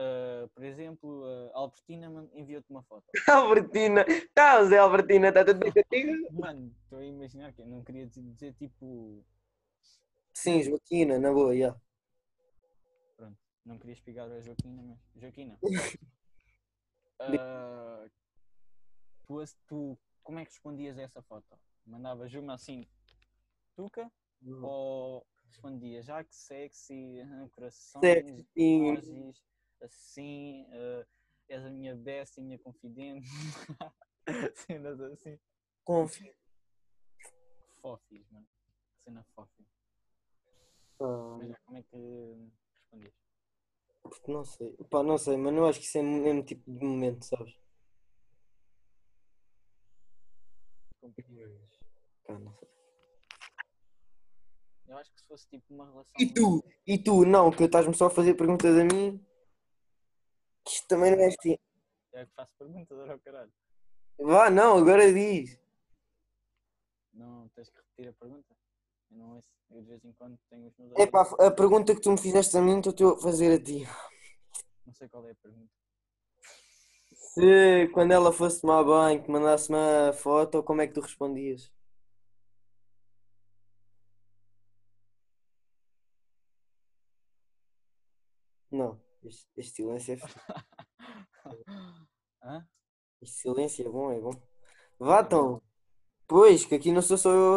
[0.00, 3.04] Ah, por exemplo, a Albertina enviou-te uma foto.
[3.28, 4.04] Albertina,
[4.34, 6.32] tá, Zé Albertina, está tudo bem contigo?
[6.32, 9.22] Mano, estou a imaginar que eu não queria dizer, dizer, tipo.
[10.32, 11.76] Sim, Joaquina, na boa, já.
[13.62, 14.98] Não queria espigar a Joaquina, mas.
[15.16, 15.58] Joaquina.
[17.20, 18.06] ah,
[19.26, 21.46] tu, tu, como é que respondias a essa foto?
[21.84, 22.86] Mandavas uma assim,
[23.80, 24.12] tuca?
[24.62, 28.48] Ou respondias, já que sexy, ah, corações, Sexy.
[28.56, 29.42] emojis,
[29.82, 31.06] assim, ah,
[31.48, 33.26] és a minha besta e minha confidente.
[34.54, 35.38] Cenas assim.
[35.84, 36.34] Confio.
[37.80, 38.46] Fofis, mano.
[38.98, 39.66] Cena fofi.
[41.00, 43.14] Ah, Mas como é que respondias?
[44.28, 44.76] não sei.
[44.90, 47.58] Pá, não sei, mas eu acho que isso é o mesmo tipo de momento, sabes?
[52.24, 52.69] Pá, não sei.
[54.90, 56.12] Eu acho que se fosse tipo uma relação.
[56.18, 56.64] E tu?
[56.84, 57.24] E tu?
[57.24, 59.24] Não, que estás-me só a fazer perguntas a mim.
[60.64, 61.56] Que isto também não é assim.
[62.12, 63.52] É que faço perguntas, era o caralho.
[64.18, 65.56] Vá, não, agora diz.
[67.12, 68.52] Não tens que repetir a pergunta?
[69.12, 69.40] Eu não.
[69.70, 71.46] Eu de vez em quando tenho os meus pá, ouvidos.
[71.46, 73.86] a pergunta que tu me fizeste a mim, estou a fazer a ti.
[74.84, 75.70] Não sei qual é a pergunta.
[77.12, 81.70] Se quando ela fosse tomar banho, que mandasse uma foto, como é que tu respondias?
[88.70, 89.00] Não,
[89.30, 90.16] este, este silêncio é
[92.42, 92.66] Hã?
[93.22, 94.32] este silêncio é bom, é bom.
[94.98, 95.62] Vá então.
[96.26, 97.54] Pois, que aqui não sou só eu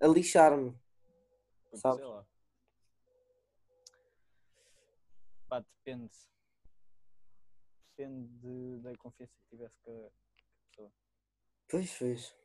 [0.00, 0.76] a, a- lixar-me.
[1.74, 1.98] Sabes?
[2.00, 2.26] sei lá.
[5.48, 6.10] Pá, depende.
[7.96, 10.10] depende de- da confiança que tivesse com a
[10.70, 10.92] pessoa.
[11.68, 12.36] Pois fez.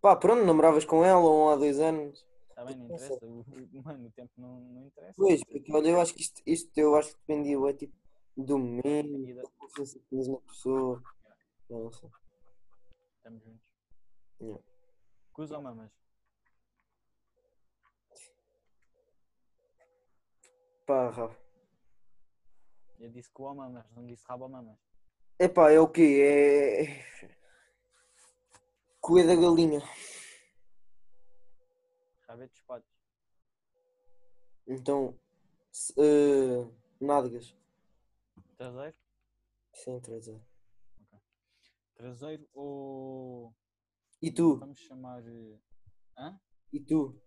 [0.00, 2.26] Pá, pronto, namoravas com ela um há dois anos.
[2.58, 3.24] Está bem, não interessa.
[3.24, 5.14] O, mano, o tempo não, não interessa.
[5.16, 7.94] Pois, porque olha, eu acho que isto, isto eu acho que dependia, é tipo,
[8.36, 11.00] do momento, dependia da confiança que tinhas na pessoa.
[11.70, 12.10] Eu não sei.
[13.16, 13.62] Estamos juntos.
[14.40, 14.62] Yeah.
[15.32, 15.92] Cus ou mamas?
[20.84, 21.38] Pá, Rafa.
[22.98, 24.76] Eu disse cu ou mamas, não disse rabo ou mamas.
[25.38, 27.04] Epá, é o quê?
[27.22, 27.28] É.
[29.00, 29.80] Coelho da galinha.
[32.28, 32.90] Rabete dos patos.
[34.66, 35.18] Então.
[35.72, 37.54] se- eh, nádegas.
[38.56, 38.96] Traseiro?
[39.72, 40.40] Sim, trazer.
[41.94, 43.54] Traseiro ou.
[44.20, 44.56] E tu?
[44.58, 45.22] Vamos chamar.
[45.26, 45.58] eh,
[46.16, 46.40] Hã?
[46.72, 47.20] E tu?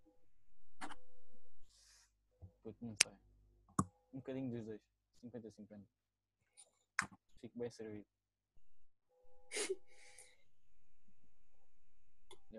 [2.63, 3.11] Puto, não sei.
[4.13, 4.81] Um bocadinho dos dois.
[5.23, 5.85] 50-50.
[7.39, 8.05] Fico bem servido.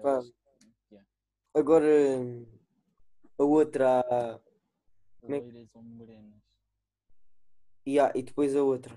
[0.02, 0.18] Pá.
[0.18, 0.32] acho.
[1.54, 1.86] Agora.
[3.38, 4.02] A outra.
[5.20, 6.42] Como é que- Loiras ou morenas?
[7.86, 8.96] E, há- e depois a outra.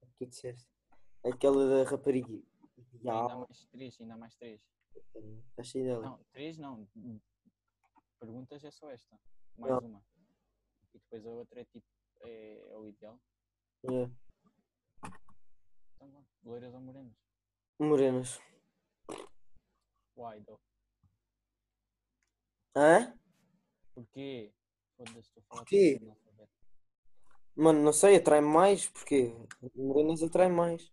[0.00, 0.68] Que tu disseste?
[1.24, 2.28] Aquela da rapariga.
[2.94, 4.60] Ainda há Ya, mais três, ainda há mais três.
[5.50, 6.02] Está cheio dela.
[6.02, 6.86] Não, três não.
[8.18, 9.18] Perguntas é só esta.
[9.56, 9.78] Mais Não.
[9.88, 10.04] uma.
[10.94, 11.86] E depois a outra é tipo.
[12.22, 13.18] É, é o ideal.
[13.84, 14.12] Yeah.
[15.94, 16.22] Então vá.
[16.44, 17.16] Loiras ou morenas?
[17.78, 18.40] Morenas.
[20.16, 20.60] Why though?
[22.74, 23.12] Hã?
[23.94, 24.52] Porquê?
[25.48, 26.00] Porquê?
[27.56, 28.88] Mano, não sei, atrai mais.
[28.88, 29.34] Porque
[29.74, 30.92] morenas atrai mais.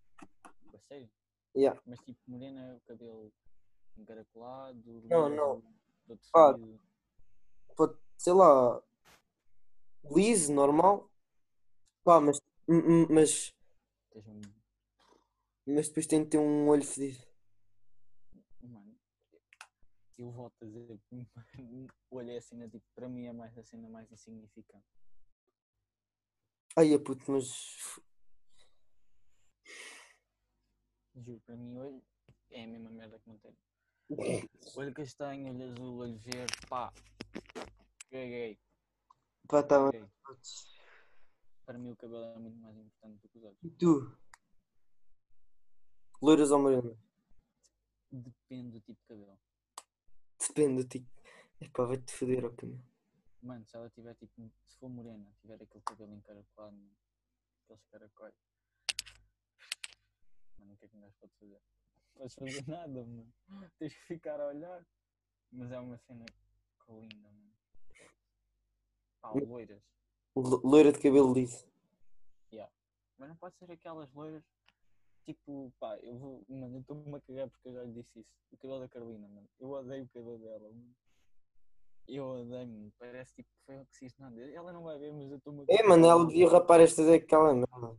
[0.73, 1.09] A sério?
[1.55, 1.79] Yeah.
[1.85, 3.31] Mas tipo, morena, o cabelo
[3.97, 5.63] encaracolado, Não, não.
[6.35, 6.55] Ah.
[7.75, 8.81] Pode, sei lá.
[10.09, 11.09] Liso, normal.
[12.03, 12.39] Pá, mas.
[13.09, 13.53] Mas,
[15.65, 17.26] mas depois tem de ter um olho fedido.
[20.17, 20.99] Eu volto a dizer
[21.56, 24.86] que o olho é a cena, tipo, para mim é mais a cena mais insignificante.
[26.75, 27.99] Ai, é puto, mas.
[31.15, 32.03] Juro, para mim, olho
[32.51, 33.58] é a mesma merda que não tem.
[34.75, 36.93] Olho castanho, olho azul, olho verde, pá.
[38.10, 38.58] Caguei,
[39.47, 40.06] Pá, tá bem.
[41.65, 43.63] Para mim, o cabelo é muito mais importante do que os olhos.
[43.63, 44.17] E tu?
[46.21, 46.97] Loiras ou morenas?
[48.12, 49.39] Depende do tipo de cabelo.
[50.47, 51.07] Depende de ti.
[51.60, 52.83] Epá, vai-te foder, ó caminho.
[53.41, 56.91] Mano, se ela tiver tipo, se for morena, tiver aquele cabelo encaracolado, mano,
[57.63, 58.33] aqueles caracóis,
[60.57, 61.62] mano, o que é que um gajo pode fazer?
[62.13, 63.33] Não podes fazer nada, mano.
[63.79, 64.86] Tens que ficar a olhar.
[65.51, 66.25] Mas é uma cena
[66.89, 67.53] linda, mano.
[69.21, 69.81] Pá, loiras.
[70.36, 71.65] Lo- Loira de cabelo liso.
[73.19, 74.43] Mas não pode ser aquelas loiras.
[75.27, 76.45] Tipo, pá, eu vou.
[76.47, 78.29] Mano, eu estou-me a cagar porque eu já lhe disse isso.
[78.49, 79.49] O cabelo da Carolina, mano.
[79.59, 80.95] Eu odeio o cabelo dela, mano.
[82.07, 82.93] Eu odeio, mano.
[82.97, 84.39] Parece tipo que foi oxigenado.
[84.39, 85.89] Ela não vai ver, mas eu estou-me a É, cagar.
[85.89, 87.97] mano, ela devia rapar esta daquela merda.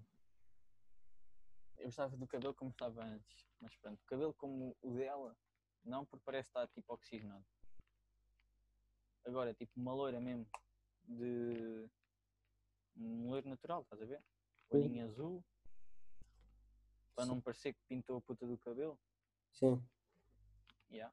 [1.77, 3.47] Eu gostava do cabelo como estava antes.
[3.61, 5.37] Mas pronto, o cabelo como o dela,
[5.85, 7.45] não, porque parece estar tipo oxigenado.
[9.27, 10.49] Agora, tipo uma loira mesmo,
[11.05, 11.87] de.
[12.97, 14.25] Um loiro natural, estás a ver?
[14.71, 15.45] Olhinho azul,
[17.19, 18.97] para não parecer que pintou a puta do cabelo.
[19.51, 19.83] Sim.
[20.89, 21.13] Yeah.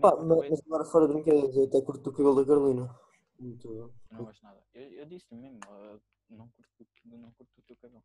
[0.00, 3.00] Pá, mas, mas agora fora de brincadeiras, eu até curto o cabelo da Carolina.
[3.40, 3.92] Muito.
[4.12, 4.64] não gosto nada.
[4.72, 5.58] Eu, eu disse mesmo,
[6.30, 8.04] não curto, não curto o teu cabelo.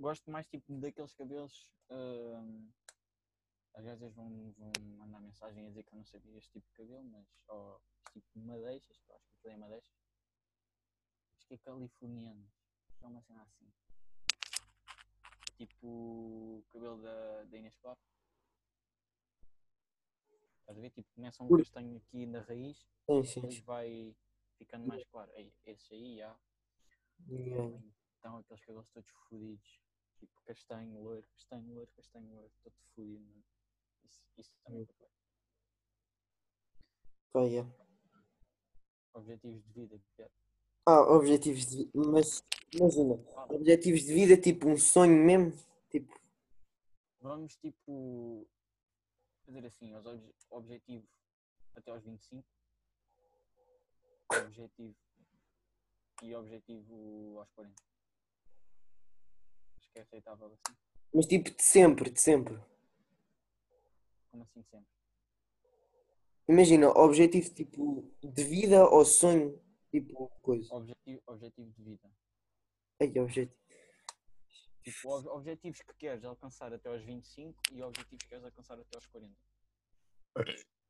[0.00, 1.72] Gosto mais tipo daqueles cabelos.
[1.88, 2.68] ahm,
[3.74, 6.72] às vezes vão, vão mandar mensagem a dizer que eu não sabia este tipo de
[6.72, 9.96] cabelo, mas ó, este tipo de madeixas, que eu acho que aquilo é madeixas.
[11.36, 12.50] Acho que é californiano.
[13.02, 13.70] É uma cena assim.
[15.56, 18.00] Tipo o cabelo da, da Inês Clark.
[20.60, 20.90] Estás a ver?
[20.90, 23.40] Tipo, começa um castanho aqui na raiz Sim, sim.
[23.40, 24.16] depois vai
[24.58, 25.30] ficando mais claro.
[25.64, 26.36] Esses aí, já.
[27.28, 27.78] Yeah.
[28.18, 29.80] Então aqueles cabelos todos fodidos.
[30.18, 32.52] Tipo castanho, loiro, castanho, loiro, castanho, loiro.
[32.62, 33.44] Todo fodido, mano.
[34.04, 35.10] Isso, isso também é bem.
[37.32, 37.70] Pá, yeah.
[39.14, 39.98] Objetivos de vida.
[40.14, 40.30] que é-
[40.88, 41.90] Ah, objetivos de vida.
[41.94, 43.18] Mas imagina,
[43.48, 45.52] objetivos de vida, tipo um sonho mesmo.
[45.90, 46.14] Tipo,
[47.20, 48.46] Vamos tipo
[49.44, 51.04] fazer assim, os obje objetivo
[51.74, 52.44] até aos 25.
[54.46, 54.94] Objetivo
[56.22, 57.82] e objetivo aos 40.
[59.78, 60.76] Acho que é aceitável assim.
[61.12, 62.56] mas tipo de sempre, de sempre.
[64.30, 64.88] Como assim sempre?
[66.48, 70.74] Imagina, objetivo tipo de vida ou sonho, tipo coisa.
[70.74, 72.10] Objetivo, objetivo de vida.
[73.00, 73.56] É objetivo.
[74.82, 78.96] Tipo, ob- objetivos que queres alcançar até aos 25 e objetivos que queres alcançar até
[78.96, 79.36] aos 40.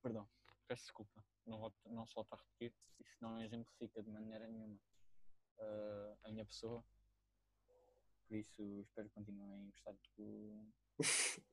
[0.03, 0.29] Perdão,
[0.69, 1.25] peço desculpa.
[1.47, 4.79] Não, vou, não só a repetir, isso não exemplifica de maneira nenhuma
[5.59, 6.85] ah, a minha pessoa.
[8.29, 10.69] Por isso, espero que continuem a gostar do.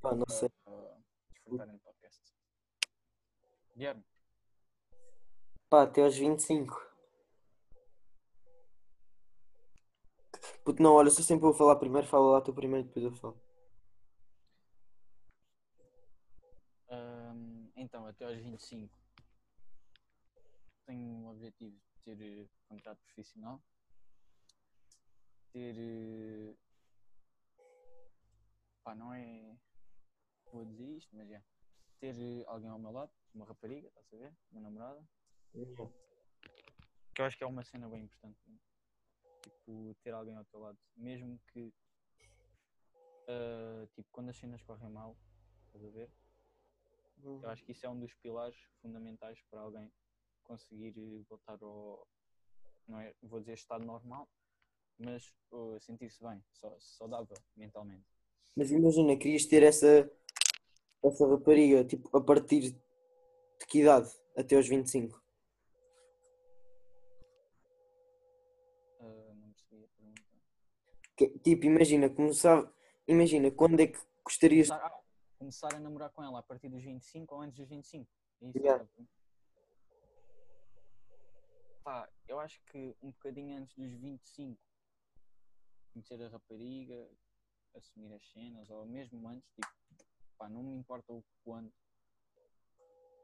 [0.00, 0.48] Pá, não sei.
[0.66, 0.98] a
[1.32, 2.22] desfrutarem do podcast.
[3.74, 4.04] Guilherme,
[5.70, 6.80] Pá, até aos 25.
[10.64, 13.12] Puto, não, olha, sou sempre eu a falar primeiro, fala lá tu primeiro, depois eu
[13.12, 13.40] falo.
[17.86, 18.98] Então, até aos 25,
[20.86, 23.62] tenho o objetivo de ter eh, contrato profissional,
[25.52, 25.76] ter.
[25.78, 26.54] eh,
[28.82, 29.56] Pá, não é.
[30.52, 31.42] Vou dizer isto, mas é.
[32.00, 34.34] Ter eh, alguém ao meu lado, uma rapariga, estás a ver?
[34.50, 35.15] Uma namorada.
[37.14, 38.38] Que eu acho que é uma cena bem importante.
[38.46, 38.58] né?
[39.42, 40.78] Tipo, ter alguém ao teu lado.
[40.96, 41.72] Mesmo que.
[43.28, 45.16] ah, tipo, quando as cenas correm mal,
[45.66, 46.10] estás a ver?
[47.22, 49.90] Eu acho que isso é um dos pilares fundamentais para alguém
[50.44, 50.92] conseguir
[51.28, 52.06] voltar ao,
[52.86, 54.28] não é, vou dizer estado normal,
[54.98, 58.06] mas oh, sentir-se bem, só, saudável mentalmente.
[58.56, 60.10] Mas imagina, querias ter essa,
[61.02, 64.10] essa rapariga, tipo, a partir de que idade?
[64.36, 65.20] Até aos 25.
[69.00, 70.22] Ah, não percebi a pergunta.
[71.16, 72.72] Que- tipo, imagina, começava.
[73.08, 74.68] Imagina, quando é que gostarias.
[74.68, 75.00] Começar, ah,
[75.38, 78.10] começar a namorar com ela a partir dos 25 ou antes dos 25?
[78.42, 78.84] É isso Yeah.
[78.98, 79.06] eu-
[81.82, 84.60] Pá, eu acho que um bocadinho antes dos 25
[85.92, 87.08] conhecer a rapariga,
[87.74, 89.68] assumir as cenas, ou mesmo antes, tipo,
[90.36, 91.72] pá, não me importa o quando.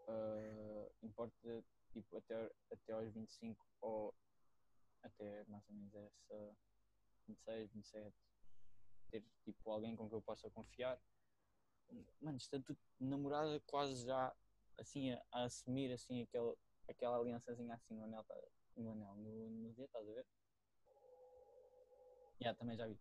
[0.08, 4.14] Ah, importa tipo até, até aos 25 ou
[5.02, 6.56] até mais ou menos essa
[7.26, 8.14] 26, 27
[9.10, 11.00] ter tipo alguém com quem eu possa confiar
[12.20, 14.34] mano, estatuto de namorada quase já
[14.78, 16.56] assim a, a assumir assim aquela,
[16.88, 18.40] aquela aliançazinha assim no anel, tá-
[18.76, 20.26] no anel, no, no dedo, estás a ver?
[22.40, 22.98] Yeah, também já vi.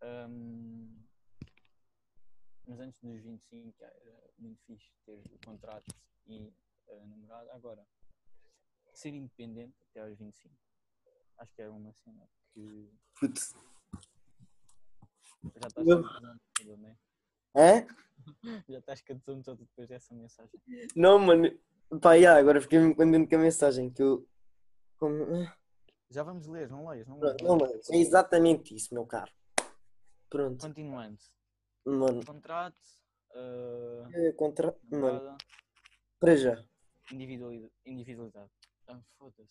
[0.00, 1.06] Ahm,
[2.66, 5.94] mas antes dos 25 já era muito fixe ter o contrato
[6.26, 6.52] e
[6.88, 7.52] a namorada.
[7.52, 7.86] Agora,
[8.92, 10.54] ser independente até aos 25.
[11.38, 13.40] Acho que era uma cena que Puto.
[15.42, 16.96] já estás casando todo, né?
[17.54, 17.86] Hã?
[18.68, 20.60] Já estás casando todo depois dessa mensagem.
[20.94, 21.50] Não, mano.
[22.00, 24.26] Pá, yeah, agora fiquei mesmo contente com a mensagem que eu.
[24.96, 25.26] Como...
[26.08, 27.36] Já vamos ler, não leias, não leias.
[27.42, 29.30] Não, mano, é exatamente isso, meu caro.
[30.30, 31.18] Pronto, Continuando.
[31.84, 32.24] mano.
[32.24, 32.80] Contrato,
[33.34, 34.76] ah, É contra.
[34.84, 35.36] Mano,
[36.20, 36.64] para já.
[37.10, 37.72] individualidade.
[37.84, 38.50] individualidade.
[38.86, 39.50] Ah, Foda-se.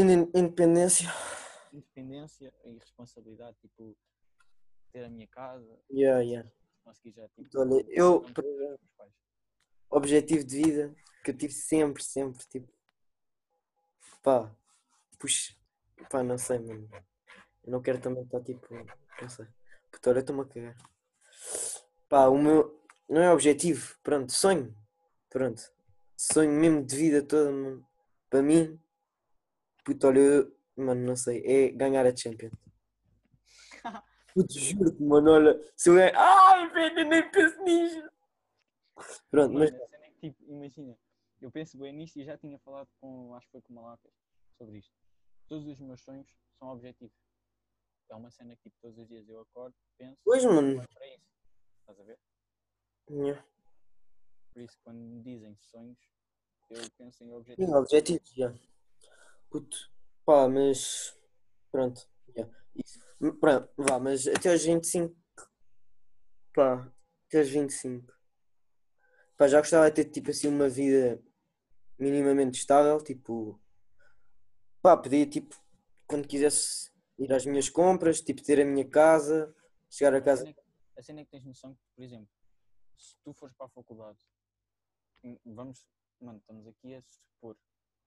[0.00, 1.08] Inde- Independência.
[1.72, 3.96] Independência e responsabilidade, tipo,
[4.92, 6.50] ter a minha casa, Yeah, yeah.
[6.84, 7.58] conseguir já, tipo.
[7.58, 8.22] Olha, eu-
[8.96, 9.12] pais.
[9.90, 12.72] Objetivo de vida que eu tive sempre, sempre, tipo.
[14.22, 14.54] Pá.
[15.18, 15.54] Puxa.
[16.10, 16.88] Pá, não sei, mano.
[17.64, 18.66] Eu não quero também estar tipo.
[19.20, 19.46] Não sei.
[19.90, 20.76] Puta, olha, estou-me a cagar.
[22.08, 22.78] Pá, o meu.
[23.08, 23.96] Não é objetivo.
[24.02, 24.74] Pronto, sonho.
[25.30, 25.62] Pronto.
[26.16, 27.86] Sonho mesmo de vida toda, mano.
[28.30, 28.78] Para mim.
[29.88, 30.46] Puta, olha,
[30.76, 31.42] mano, não sei.
[31.46, 32.52] É ganhar a Champions.
[34.34, 35.72] Puto, juro-te, mano, olha.
[35.74, 36.12] Se eu ganhar.
[36.14, 38.10] Ai, velho, nem penso nisso.
[39.30, 39.70] Pronto, mas.
[39.72, 40.94] É tipo, imagina,
[41.40, 44.12] eu penso bem nisto e já tinha falado com, acho que foi com o Malacas,
[44.58, 44.92] sobre isto.
[45.48, 47.16] Todos os meus sonhos são objetivos.
[48.10, 50.86] É uma cena que, tipo, todos os dias eu acordo, penso, Pois, mano.
[50.92, 51.24] para isso.
[51.80, 52.18] Estás a ver?
[53.10, 53.42] Yeah.
[54.52, 55.98] Por isso, quando me dizem sonhos,
[56.68, 57.74] eu penso em Sim, objetivos.
[57.74, 58.52] objetivos, já.
[59.50, 59.90] Puto,
[60.24, 61.16] pá, mas.
[61.70, 62.48] Pronto, já.
[62.74, 62.98] Isso.
[63.40, 65.16] Pronto, vá, mas até aos 25.
[66.54, 66.92] Pá,
[67.26, 68.12] até aos 25.
[69.36, 71.22] Pá, já gostava de ter tipo assim uma vida
[71.98, 73.60] minimamente estável, tipo.
[74.82, 75.56] Pá, podia tipo,
[76.06, 79.54] quando quisesse ir às minhas compras, tipo, ter a minha casa,
[79.90, 80.44] chegar a A casa.
[80.44, 80.60] cena, é que,
[80.98, 82.28] a cena é que tens noção que, por exemplo,
[82.96, 84.18] se tu fores para a faculdade,
[85.24, 85.86] hum, vamos,
[86.20, 87.56] mano, estamos aqui a supor,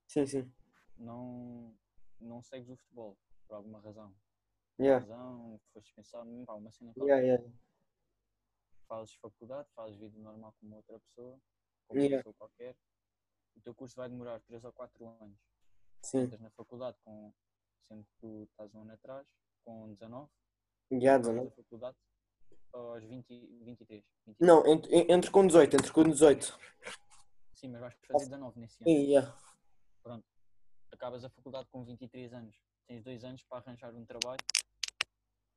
[0.07, 0.53] Sim, sim.
[1.01, 1.73] Não,
[2.19, 4.13] não segues o futebol, por alguma razão.
[4.79, 4.99] Yeah.
[5.05, 7.25] Razão, foste dispensado, pá, uma cena Yeah, qualquer.
[7.41, 7.53] yeah.
[8.87, 11.39] fazes faculdade, fazes vida normal como outra pessoa,
[11.87, 12.15] como Yeah.
[12.17, 12.75] uma pessoa qualquer.
[13.55, 15.37] O teu curso vai demorar 3 ou 4 anos.
[16.03, 16.21] Sim.
[16.21, 17.33] Entras na faculdade com,
[17.87, 19.27] sendo que tu estás um ano atrás,
[19.63, 20.29] com 19,
[20.91, 21.47] Yeah, acabas 19.
[21.47, 21.97] a faculdade
[22.73, 23.27] aos 20,
[23.63, 24.03] 23.
[24.25, 24.37] 23.
[24.39, 26.59] Não, entre, entre com 18, entre com 18.
[27.53, 28.89] Sim, mas vais fazer 19 nesse ano.
[28.91, 29.37] Yeah.
[30.01, 30.25] Pronto.
[30.91, 32.55] Acabas a faculdade com 23 anos,
[32.87, 34.39] tens dois anos para arranjar um trabalho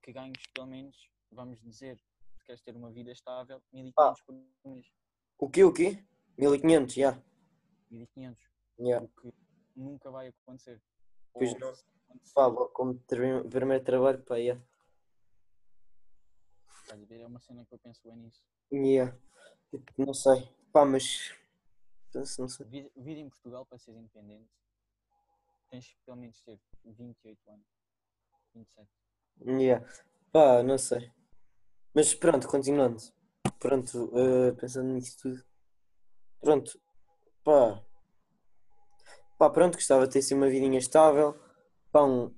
[0.03, 1.99] que ganhes pelo menos, vamos dizer,
[2.37, 4.87] se queres ter uma vida estável, 1500 por mês.
[5.39, 5.65] O quê?
[5.65, 6.05] O quê?
[6.39, 7.23] 1500, já.
[7.91, 8.43] 1500,
[8.79, 9.05] Yeah.
[9.07, 9.33] o que
[9.77, 10.83] nunca vai acontecer.
[11.33, 11.69] Pois Ou, não.
[11.69, 14.61] acontecer, Pá, como ter- primeiro trabalho, pá, yeah.
[16.83, 18.43] estás a ver, é uma cena que eu penso bem nisso.
[18.73, 19.17] Yeah.
[19.97, 20.49] Não sei.
[20.73, 21.33] Pá, mas.
[22.13, 22.67] Penso, Não sei.
[22.67, 24.49] Vida, vida em Portugal para ser independente,
[25.75, 27.67] tens pelo menos ter 28 anos,
[28.55, 28.89] 27.
[29.45, 29.85] Yeah.
[30.31, 31.11] Pá, não sei.
[31.93, 32.99] Mas pronto, continuando.
[33.59, 35.45] Pronto, eh, pensando nisso tudo.
[36.41, 36.81] Pronto.
[37.43, 37.83] Pá.
[39.37, 41.35] Pá, pronto, gostava de ter assim uma vidinha estável.
[41.91, 42.33] Pá, um...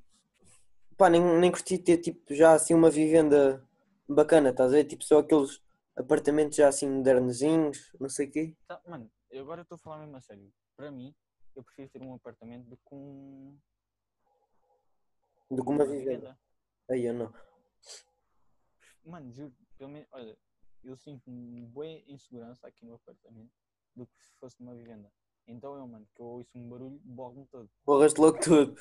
[0.96, 3.62] Pá, nem, nem curti ter tipo já assim uma vivenda
[4.08, 4.84] bacana, estás a ver?
[4.84, 5.60] Tipo só aqueles
[5.94, 8.56] apartamentos já assim modernozinhos, não sei o quê.
[8.66, 10.50] Tá, mano, eu agora estou a falar mesmo a sério.
[10.74, 11.14] Para mim,
[11.58, 13.58] eu prefiro ter um apartamento do que um,
[15.50, 16.38] Do que uma vivenda.
[16.90, 17.32] Aí eu não.
[19.04, 20.36] Mano, juro, pelo menos, olha,
[20.82, 23.52] eu sinto-me bem insegurança aqui no apartamento
[23.94, 25.12] do que se fosse numa vivenda.
[25.46, 27.70] Então eu, mano, que eu ouço um barulho, borro-me todo.
[27.84, 28.76] Borraste logo tudo.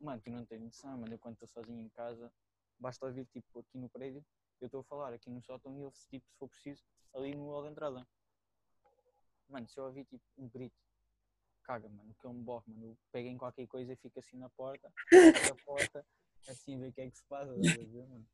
[0.00, 2.32] Mano, tu não tens noção, mano, eu quando estou sozinho em casa,
[2.78, 4.24] basta ouvir, tipo, aqui no prédio,
[4.60, 7.50] eu estou a falar aqui no sótão e ouve-se, tipo, se for preciso, ali no
[7.50, 8.06] hall de entrada.
[9.48, 10.76] Mano, se eu ouvir, tipo, um grito,
[11.68, 14.38] caga, mano, que eu me borro, mano, eu pego em qualquer coisa e fico assim
[14.38, 16.06] na porta, fecho a porta,
[16.48, 18.26] assim, a ver o que é que se passa, ver, mano?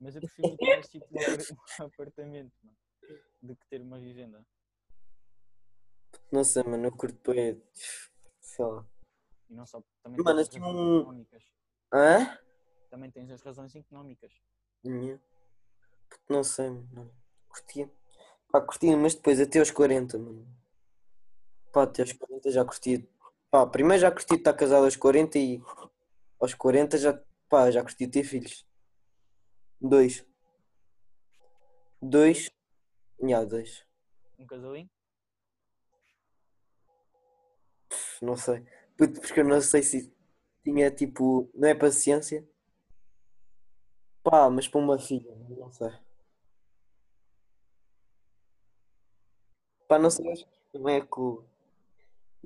[0.00, 1.16] Mas eu prefiro ter mais, tipo, um
[1.82, 2.76] um apartamento, mano,
[3.42, 4.46] do que ter uma vivenda.
[6.30, 7.60] Não sei, mano, eu curto bem.
[8.40, 8.86] Sei lá.
[9.50, 11.44] E não só, também Mano, tens as razões um- económicas.
[11.92, 12.38] Hã?
[12.90, 14.32] Também tens as razões económicas.
[14.84, 15.20] Nhã.
[16.28, 17.12] Não sei, mano.
[17.48, 17.90] Curtia.
[18.52, 20.46] Pá, curtia, mas depois até aos 40, mano.
[21.76, 23.06] Pá, até aos 40 já curti.
[23.50, 25.60] Pá, primeiro já curti de estar casado aos 40 e
[26.40, 28.66] aos 40 já, pá, já curti de ter filhos.
[29.78, 30.24] Dois.
[32.00, 32.50] Dois.
[33.20, 33.84] Nhá, dois.
[34.38, 34.88] Um casalinho?
[37.90, 38.64] Pff, Não sei.
[38.96, 40.10] Puto, porque eu não sei se
[40.64, 41.50] tinha tipo.
[41.54, 42.42] Não é paciência.
[44.22, 45.90] Pá, mas para uma filha, não sei.
[49.86, 50.34] Pá, não sei,
[50.72, 51.44] que não é com,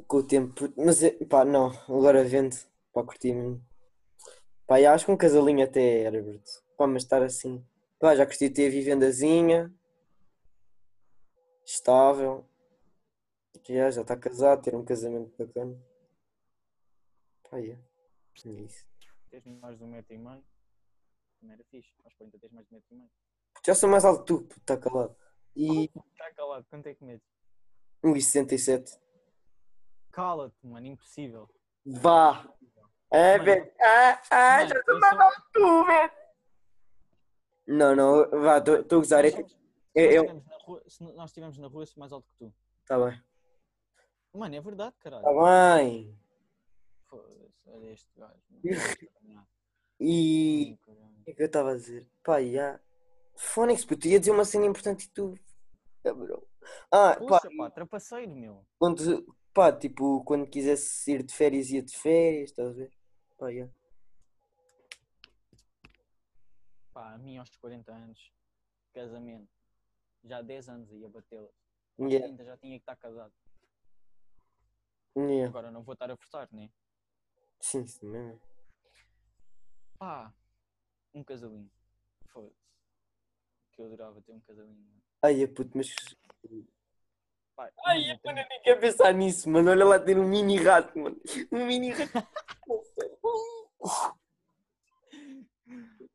[0.06, 0.72] com o tempo.
[0.76, 2.56] Mas é, pá, não, agora vendo.
[2.92, 3.64] Pá, curti mesmo.
[4.66, 6.50] Pá, eu acho que um casalinho até era bruto.
[6.76, 7.64] Pá, mas estar assim.
[7.98, 9.72] Pá, já curti ter a vivendazinha.
[11.64, 12.46] Estável.
[13.68, 15.78] Já, já está casado, ter um casamento bacana.
[17.48, 17.80] Pá, yeah.
[18.46, 18.88] É isso.
[19.30, 20.42] Tens mais de um metro e meio?
[21.40, 21.90] Também era fixe.
[22.04, 23.10] Aos 40 tens mais de um metro e meio.
[23.64, 25.16] Já sou mais alto que tu, está calado.
[25.54, 27.26] E Está calado, quanto é que metes?
[28.02, 28.98] 1,67.
[30.12, 31.48] Cala-te, mano, impossível.
[31.86, 32.46] Vá!
[33.12, 33.72] É, velho.
[33.80, 36.12] Ah, ah, já estou mais sou- alto que tu, velho.
[37.66, 39.24] Não, não, vá, estou a gozar.
[39.24, 39.42] Se que.
[39.42, 39.52] nós
[39.94, 42.54] Eu, se nós estivermos na rua, sou mais alto que tu.
[42.86, 43.22] Tá bem.
[44.32, 45.24] Mano, é verdade, caralho.
[45.24, 45.30] Tá
[45.78, 46.16] bem.
[47.08, 48.40] Foda-se, olha este gajo.
[49.22, 49.46] mano.
[49.98, 50.78] E.
[51.20, 52.08] O que é que eu estava a dizer?
[52.24, 52.80] Pá, já.
[53.36, 55.34] Fónix, puto, ia dizer uma cena importante e tu.
[56.92, 58.64] Ah, pá, Puxa, pá, trapaceiro, meu.
[58.78, 59.36] quando.
[59.52, 62.92] Pá, tipo, quando quisesse ir de férias, ia de férias, estás a ver?
[63.36, 63.68] Pá, já.
[66.92, 68.32] Pá, a mim aos 40 anos,
[68.92, 69.50] casamento.
[70.22, 71.48] Já há 10 anos ia batê-la.
[71.98, 73.34] Yeah, 30 já tinha que estar casado.
[75.16, 75.48] yeah.
[75.48, 76.70] Agora não vou estar a forçar, né?
[77.60, 78.40] Sim, sim, mesmo.
[79.98, 80.32] Pá,
[81.12, 81.70] um casalinho.
[82.28, 82.56] Foda-se.
[83.72, 85.02] Que eu adorava ter um casalinho.
[85.22, 85.88] Ai, é puto, mas.
[87.60, 89.70] Pá, Ai, eu tenho- nem quero pensar nisso, mano.
[89.70, 91.20] Olha lá ter um mini rato, mano.
[91.52, 92.28] Um mini rato.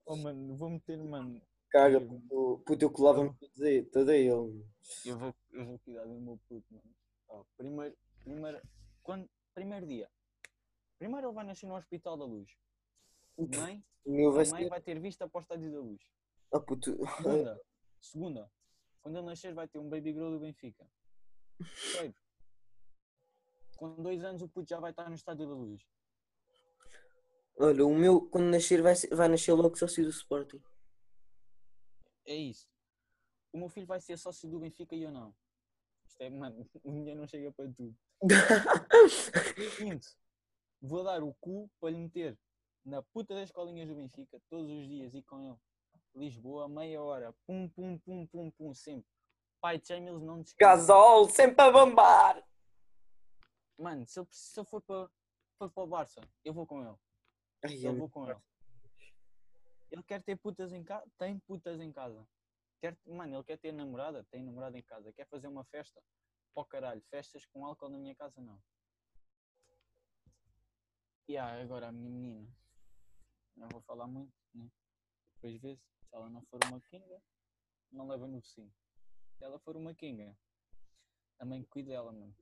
[0.08, 1.42] Oh, mano, vou meter, mano.
[1.72, 3.84] Caga, puto, puto, eu colava-me todo ele.
[3.88, 4.30] Todo ele.
[4.30, 6.96] Eu vou, eu vou cuidar do meu puto, mano.
[7.28, 8.62] Ó, primeiro, primeiro,
[9.02, 10.08] quando, primeiro dia.
[11.00, 12.48] Primeiro ele vai nascer no Hospital da Luz.
[13.38, 14.70] Mãe, O meu vai a mãe ser.
[14.70, 16.02] vai ter vista para o Estádio da Luz.
[16.54, 16.96] Ah, puto.
[17.18, 17.62] Segunda,
[18.00, 18.52] segunda,
[19.02, 20.86] quando ele nascer vai ter um baby girl do Benfica.
[23.78, 25.82] Com dois anos o puto já vai estar no Estádio da Luz.
[27.58, 30.62] Olha, o meu, quando nascer, vai, ser- vai nascer logo sócio do Sporting.
[32.26, 32.68] É isso.
[33.54, 35.34] O meu filho vai ser sócio do Benfica e eu não.
[36.06, 37.96] Isto é, mano, o dinheiro não chega para tudo.
[39.78, 40.08] Quinto,
[40.82, 42.38] vou dar o cu para lhe meter
[42.84, 45.58] na puta das escolinhas do Benfica todos os dias e com ele.
[46.16, 47.34] Lisboa, meia hora.
[47.46, 49.10] Pum, pum, pum, pum, pum, sempre.
[49.62, 50.78] Pai de Jamils não descansa.
[50.78, 52.44] Gasol, sempre a bombar.
[53.78, 55.10] Mano, se ele, se for para
[55.58, 56.98] para o Barça, eu vou com ele.
[57.64, 58.40] Ai, Eu vou com ele.
[59.92, 61.06] Ele quer ter putas em casa?
[61.18, 62.28] Tem putas em casa.
[62.82, 64.24] Quer, mano, ele quer ter namorada?
[64.26, 65.14] Tem namorada em casa.
[65.14, 66.02] Quer fazer uma festa?
[66.54, 68.62] Pó caralho, festas com álcool na minha casa não.
[71.28, 72.48] E ah, agora a minha menina.
[73.56, 74.70] Não vou falar muito, né?
[75.36, 75.82] Depois vê-se.
[75.82, 77.22] Se ela não for uma kinga,
[77.92, 78.72] não leva no focinho.
[79.38, 80.36] Se ela for uma kinga,
[81.40, 82.34] a mãe cuida dela, mano.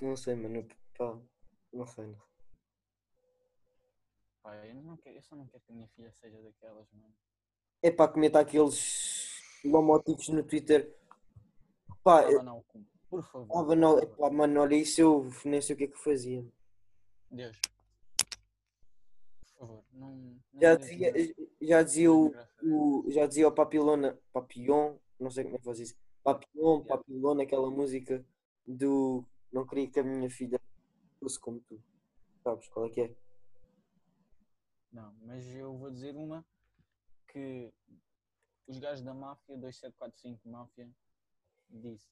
[0.00, 0.66] Não sei, mano.
[0.98, 1.18] Pá,
[1.72, 2.06] não sei.
[2.06, 2.18] Não.
[4.42, 7.14] Pá, eu, não quero, eu só não quero que a minha filha seja daquelas, mano.
[7.82, 10.94] É pá, comenta aqueles lomotivos no Twitter.
[12.02, 12.64] Pá, eu não,
[13.08, 13.48] por favor.
[13.52, 13.98] tava não.
[13.98, 16.44] Epá, mano, olha, isso eu nem sei o que é que fazia.
[17.30, 17.56] Deus.
[19.54, 20.16] Por favor, não.
[20.52, 21.12] não Já dizia,
[21.60, 22.48] já dizia o, a Deus.
[22.64, 25.94] o- já dizia o Papilona, Papillon, não sei como é que faz isso.
[26.22, 26.96] Papillon, Yeah.
[26.96, 28.24] Papilona, aquela música
[28.66, 30.60] do Não queria que a minha filha
[31.18, 31.82] fosse como tu.
[32.42, 33.16] Sabes qual é que é?
[34.92, 36.44] Não, mas eu vou dizer uma
[37.28, 37.72] que
[38.66, 40.90] os gajos da máfia, 2745 máfia,
[41.70, 42.08] disse: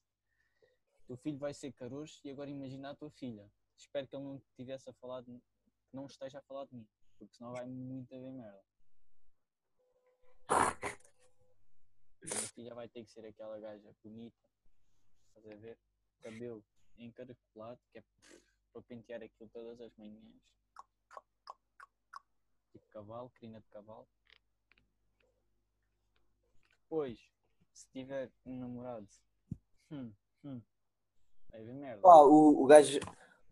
[1.05, 3.51] Teu filho vai ser caroço e agora imagina a tua filha.
[3.77, 6.87] Espero que ele não tivesse a falar de, que não esteja a falar de mim,
[7.17, 8.70] porque senão vai muito a ver merda.
[12.25, 14.49] Minha filha vai ter que ser aquela gaja bonita,
[15.27, 15.77] estás a ver?
[16.21, 16.63] Cabelo
[16.97, 18.03] encaracolado, que é
[18.71, 20.41] para pentear aquilo todas as manhãs.
[22.71, 24.07] Tipo cavalo, crina de cavalo.
[26.83, 27.19] Depois,
[27.73, 29.07] se tiver um namorado,
[29.91, 30.13] hum,
[30.43, 30.61] hum,
[31.81, 32.01] merda.
[32.01, 32.99] Pá, o, o gajo.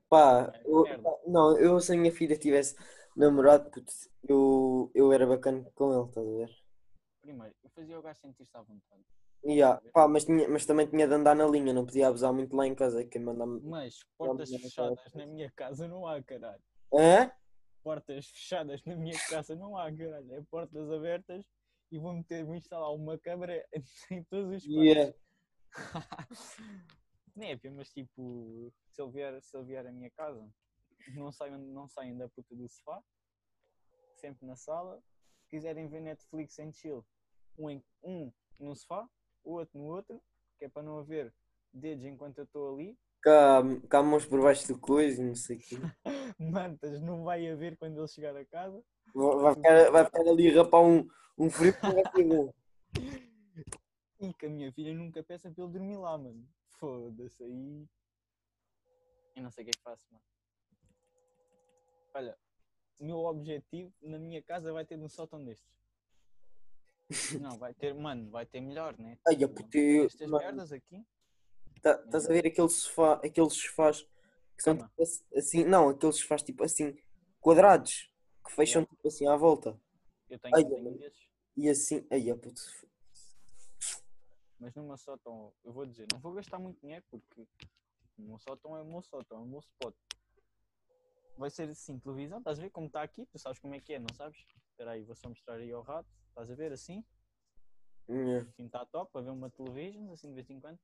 [0.09, 0.86] Pá, eu-
[1.28, 2.76] não, eu se a minha filha tivesse
[3.15, 3.93] namorado, puto,
[4.28, 6.59] eu, eu era bacana com ele, estás a ver?
[7.30, 9.03] Primeiro, eu fazia o gajo sentir-se à vontade.
[9.45, 12.55] Yeah, pá, mas, tinha, mas também tinha de andar na linha, não podia abusar muito
[12.55, 13.61] lá em casa, que mandar-me.
[13.61, 16.63] Mas portas fechadas na minha casa não há, caralho.
[16.91, 17.32] Hã?
[17.84, 20.34] Portas fechadas na minha casa não há, caralho.
[20.34, 21.45] É portas abertas
[21.91, 23.63] e vou-me ter de instalar uma câmera
[24.09, 24.73] em todos os quartos.
[24.73, 25.13] Yeah.
[27.36, 30.49] Népia, mas tipo, se ele, vier, se ele vier à minha casa,
[31.13, 33.03] não saiam, não saiam da puta do sofá,
[34.15, 34.99] sempre na sala.
[35.43, 37.05] Se quiserem ver Netflix em chill,
[37.60, 39.07] um, um no sofá,
[39.43, 40.22] o outro no outro,
[40.57, 41.34] que é para não haver
[41.74, 42.97] dedos enquanto eu estou ali.
[43.22, 45.76] Cá, cá mãos por baixo do coisa e não sei o quê.
[46.39, 48.82] Mantas não vai haver quando ele chegar a casa.
[49.14, 51.07] Vai ficar, vai ficar ali a rapar um,
[51.38, 52.53] um frio que vai ser bom.
[54.22, 56.45] E que a minha filha nunca peça para ele dormir lá, mano.
[56.78, 57.88] Foda-se aí.
[59.34, 60.22] Eu não sei o que é que faço, mano.
[62.14, 62.38] Olha,
[62.99, 65.74] o meu objetivo na minha casa vai ter um sótão destes.
[67.41, 69.18] Não, vai ter, mano, vai ter melhor, né?
[69.28, 70.43] Ai, puto, eu- Estas mano.
[70.43, 71.03] merdas aqui.
[71.82, 74.01] Tá- Estás a ver aquele sofá, aqueles sofás
[74.55, 74.91] que são tipo
[75.36, 76.95] assim- não, aqueles sofás tipo assim,
[77.39, 78.12] quadrados,
[78.45, 79.80] que fecham tipo assim à volta.
[80.30, 81.30] Eu tenho, Ai, eu tenho desses.
[81.57, 82.62] E assim, ai, puto.
[84.60, 87.47] Mas numa sótão, eu vou dizer, não vou gastar muito dinheiro porque
[88.18, 89.95] o meu sótão é o meu sótão, é o meu spot.
[91.38, 93.26] Vai ser assim, televisão, estás a ver como está aqui?
[93.28, 94.38] Tu sabes como é que é, não sabes?
[94.72, 96.10] Espera aí, vou só mostrar aí ao rato.
[96.39, 97.03] Estás a ver assim?
[98.09, 98.47] Yeah.
[98.47, 100.79] Assim está top para ver uma televisão, assim de vez em quando.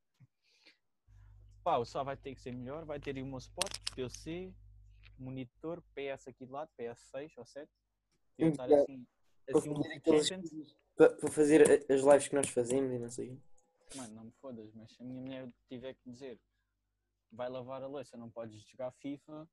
[1.64, 4.54] Pá, o só vai ter que ser melhor, vai ter aí o meu spot, PC,
[5.18, 7.72] monitor, PS aqui de lado, PS6 ou 7.
[8.38, 8.84] Eu estar Yeah.
[8.84, 9.08] assim,
[9.46, 13.10] Para assim um fazer, aqueles- para, para fazer as lives que nós fazemos e não
[13.10, 13.42] sei.
[13.96, 16.38] Mano, não me fodas, mas se a minha mulher tiver que dizer
[17.32, 19.48] vai lavar a louça, não podes jogar FIFA,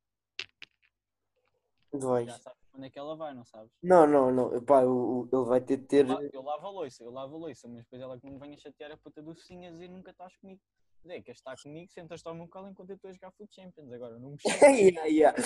[2.27, 3.71] Já sabes quando é que ela vai, não sabes?
[3.83, 4.65] Não, não, não.
[4.65, 6.09] Pá, o, o- ele vai ter de ter.
[6.09, 8.57] Eu, eu lavo a louça, eu lavo a louça, mas depois ela que me venha
[8.59, 10.61] chatear a puta do focinho a dizer nunca estás comigo.
[11.03, 13.93] Queres estar comigo, sentas-te ao meu colo enquanto eu estou a jogar Foot Champions.
[13.93, 15.39] Agora, não me chateies, yeah, yeah.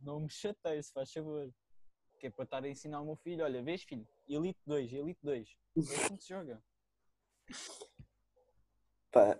[0.00, 1.50] não me chateies, se faz favor.
[2.20, 5.20] Que é para estar a ensinar ao meu filho, olha, vês filho, Elite 2, Elite
[5.22, 5.56] 2.
[5.76, 6.62] É assim que se joga.
[9.10, 9.38] Pá,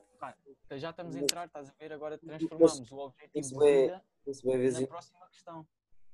[0.64, 4.05] Então já estamos a entrar, estás a ver, agora transformamos o objetivo de é- vida
[4.43, 5.66] ver na próxima questão.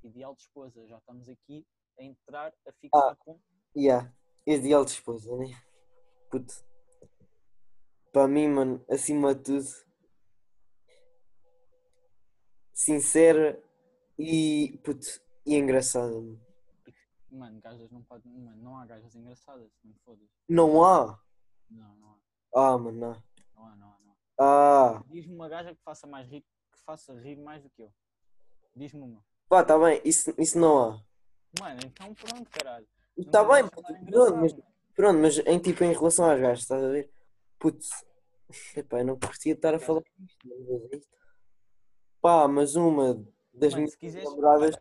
[0.04, 1.66] Ideal de esposa, já estamos aqui
[1.98, 3.16] a entrar, a fixar Ah.
[3.24, 3.40] ponto.
[3.76, 4.12] Yeah.
[4.46, 5.46] Ideal de esposa, né?
[6.30, 6.52] Puto.
[8.12, 9.68] Para mim, mano, acima de tudo,
[12.72, 13.62] sincera
[14.18, 15.06] e, puto,
[15.46, 16.12] e engraçada.
[16.12, 16.40] mano.
[17.30, 18.30] Mano, gajas não podem.
[18.32, 20.28] Mano, não há gajas engraçadas, não me fodas.
[20.48, 21.18] Não há?
[21.70, 22.18] Não, não há.
[22.54, 23.22] Ah, mano, não.
[23.54, 24.96] Não há, não há, não há.
[24.98, 27.94] Ah, Diz-me uma gaja que faça mais rir, que faça rir mais do que eu.
[28.74, 29.22] Diz-me uma.
[29.48, 31.00] pá, tá bem, isso, isso não há.
[31.60, 32.86] Mano, então pronto, caralho.
[33.16, 34.54] Não Tá bem, pronto, mas,
[34.94, 37.10] pronto, mas em tipo em relação às gajas, estás a ver?
[37.58, 37.78] Puto,
[38.76, 41.12] epá, eu não curtia estar a falar isto, mas é isto.
[42.22, 43.14] Pá, mas uma
[43.52, 44.76] das Mano, minhas se quiseres- namoradas.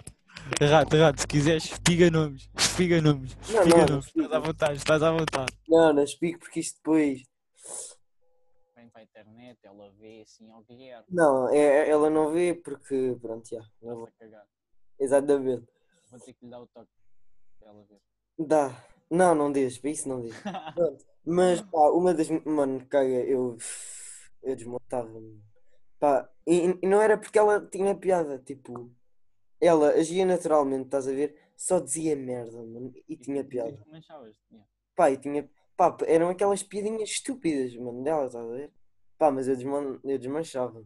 [0.62, 2.50] Rato, rato, se quiseres, espiga nomes.
[2.58, 3.36] Espiga nomes.
[3.50, 4.14] Não, Espiga não, nomes.
[4.16, 5.58] não Estás à vontade, estás à vontade.
[5.68, 7.22] Não, não explico porque isto depois.
[9.02, 11.06] Para a internet, ela vê assim ao Guilherme.
[11.10, 13.18] Não, é, é- ela não vê porque.
[13.20, 13.62] Pronto, já.
[13.82, 14.10] não vou-.
[15.00, 15.68] Exatamente.
[16.10, 16.92] Vou ter que lhe dar o toque
[17.60, 18.00] para ela ver.
[18.38, 18.86] Dá.
[19.10, 20.22] Não, não deixes, para isso não.
[20.76, 21.06] Pronto.
[21.26, 22.30] Mas pá, uma das.
[22.46, 23.58] Mano, caga, eu.
[24.44, 25.42] Eu desmontava-me.
[26.00, 28.92] Pá, e, e não era porque ela tinha piada, tipo.
[29.60, 31.36] Ela agia naturalmente, estás a ver?
[31.56, 33.84] Só dizia merda, mano, e tinha piada.
[34.96, 35.50] Pá, e tinha.
[35.76, 38.72] Pá, eram aquelas piadinhas estúpidas, mano, dela, estás a ver?
[39.22, 40.00] Pá, mas eu, desman...
[40.04, 40.84] eu desmanchava.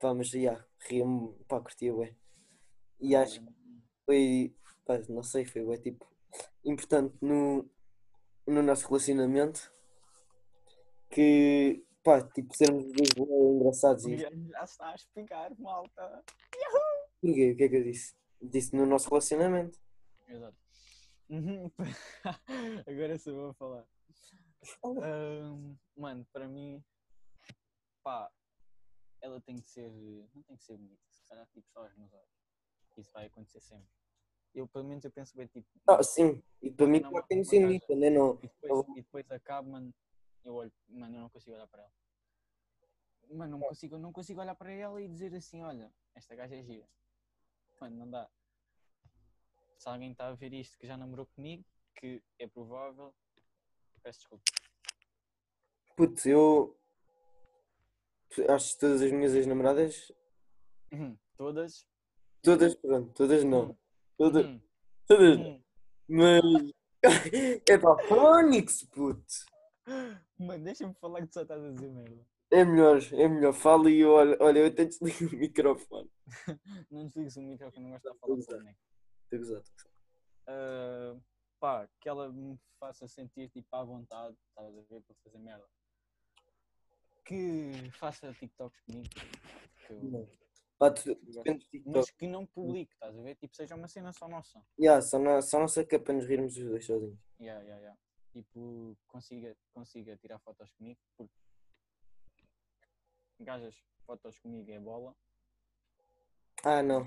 [0.00, 2.16] Pá, mas já, ria-me, pá, curtia, ué.
[2.98, 3.52] E acho que
[4.06, 6.10] foi, pá, não sei, foi, ué, tipo,
[6.64, 7.70] importante no,
[8.46, 9.70] no nosso relacionamento
[11.10, 14.30] que, pá, tipo, sermos os dois engraçados e já
[14.64, 16.24] está a explicar, malta.
[17.20, 17.52] Porquê?
[17.52, 18.14] O que é que eu disse?
[18.40, 19.78] Disse no nosso relacionamento.
[20.26, 20.56] Exato.
[21.28, 21.70] Uhum.
[22.88, 23.95] Agora sou eu a falar.
[24.84, 26.82] Ahm, mano, para mim,
[28.02, 28.30] pá,
[29.20, 29.90] ela tem que ser.
[30.34, 32.36] Não tem que ser bonita, se calhar tipo só os meus olhos.
[32.96, 33.88] Isso vai acontecer sempre.
[34.54, 35.68] Eu, pelo menos, eu penso bem tipo.
[35.86, 38.10] Ah, sim, e para mim, Não, claro, tem que ser bonita, né?
[38.10, 39.94] Não, E depois, e depois acabo, mano,
[40.44, 41.92] eu olho, mano, eu não consigo olhar para ela.
[43.28, 46.62] Mano, não consigo, não consigo olhar para ela e dizer assim, olha, esta gaja é
[46.62, 46.88] gira.
[47.80, 48.30] Mano, não dá.
[49.78, 51.64] Se alguém está a ver isto que já namorou comigo,
[51.96, 53.14] que é provável,
[54.02, 54.44] peço desculpa.
[55.96, 56.76] Putz, eu
[58.50, 60.12] acho que todas as minhas ex-namoradas,
[60.92, 61.18] Uhum.
[61.36, 61.86] Todas.
[62.42, 63.76] todas, pronto, todas não, Uhum.
[64.18, 64.62] todas, Uhum.
[65.06, 65.62] todas, Uhum.
[66.08, 66.42] mas
[67.70, 69.24] é pá, Fónix, puto,
[70.38, 72.26] Mano, deixa-me falar que tu só estás a dizer merda.
[72.50, 76.10] é melhor, é melhor, fala e olha, olha, eu até desligo o microfone.
[76.90, 78.78] Não desligues o micro que eu não gosto de falar com boneco.
[79.24, 79.64] Estou gozado.
[80.48, 81.16] Ah,
[81.58, 85.66] pá, que ela me faça sentir tipo à vontade, estás a ver, para fazer merda.
[87.26, 89.08] Que faça TikToks comigo.
[89.86, 90.28] que eu.
[90.78, 91.90] Pá, tu, depende do.
[91.90, 93.34] Mas que não publique, estás a ver?
[93.36, 94.62] Tipo, seja uma cena só nossa.
[94.78, 97.18] Yeah, só, não, só não sei que é para nos rirmos os dois sozinhos.
[97.40, 98.00] Yeah, yeah, yeah.
[98.32, 101.34] Tipo, consiga, consiga tirar fotos comigo, porque
[103.40, 103.74] gajas,
[104.04, 105.16] fotos comigo é bola.
[106.62, 107.02] Ah, não.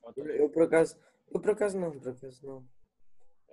[0.00, 0.18] fotos.
[0.18, 0.98] Eu, eu por acaso,
[1.32, 2.68] eu por acaso não, por acaso não.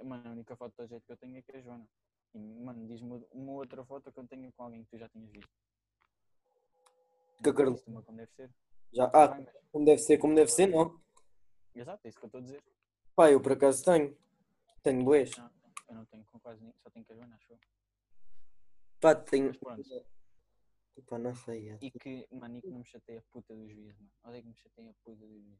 [0.03, 1.87] Mano, a única foto do jeito que eu tenho é que é a Joana.
[2.33, 5.31] E, mano, diz-me uma outra foto que eu tenho com alguém que tu já tinhas
[5.31, 5.49] visto.
[7.43, 8.51] Viste uma como deve ser.
[8.93, 11.01] Já, ah, Vai, mas- como deve ser, como deve ser, não.
[11.73, 12.63] Exato, é isso que eu estou a dizer.
[13.15, 14.17] Pá, eu por acaso tenho.
[14.83, 15.35] Tenho boas.
[15.37, 15.51] Não,
[15.89, 17.59] eu não tenho com quase ninguém, só tenho com a Joana, acho eu.
[18.99, 19.47] Pá, tenho.
[19.47, 20.05] Mas pronto.
[21.07, 21.69] Pá, não sei.
[21.69, 21.77] é.
[21.81, 24.11] E que, mano, e que não me chateia a puta dos juízes, mano.
[24.23, 25.59] Odeio que me chateia a puta dos juízes.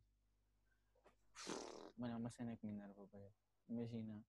[1.98, 3.34] Mano, é uma cena que me enerva, velho.
[3.70, 4.24] Imagina,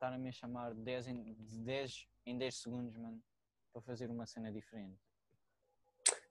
[0.00, 3.22] a chamar 10 em, de 10 em 10 segundos, mano,
[3.72, 5.00] para fazer uma cena diferente.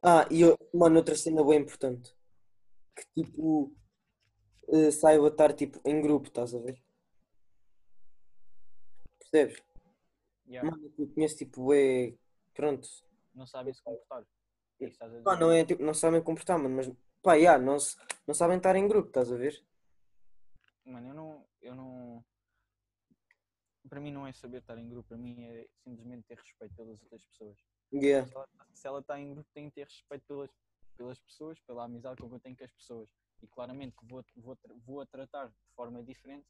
[0.03, 0.41] Ah, e
[0.77, 2.15] mano, outra cena bem importante.
[2.95, 3.73] Que tipo.
[4.69, 6.81] eh, saiba estar tipo em grupo, estás a ver?
[9.19, 9.61] Percebes?
[10.47, 12.13] Yeah, Mano, eu conheço tipo, é.
[12.53, 12.87] Pronto.
[13.33, 14.23] não sabem se comportar.
[14.79, 14.89] É?
[15.23, 16.89] Pá, não é tipo, não sabem comportar, mano, mas.
[17.21, 19.61] Pá, yeah, não, se- não sabem estar em grupo, estás a ver?
[20.85, 22.25] Mano, eu não, eu não.
[23.89, 27.01] Para mim não é saber estar em grupo, para mim é simplesmente ter respeito pelas
[27.01, 27.57] outras pessoas.
[27.93, 28.27] Yeah.
[28.27, 30.49] Se ela, se ela está em grupo, tem que ter respeito pelas,
[30.97, 33.09] pelas pessoas, pela amizade que eu tenho com as pessoas.
[33.41, 36.45] E claramente que vou, vou, vou a tratar de forma diferente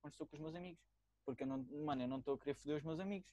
[0.00, 0.82] quando estou com os meus amigos.
[1.24, 3.30] Porque eu não, mano, eu não estou a querer foder os meus amigos.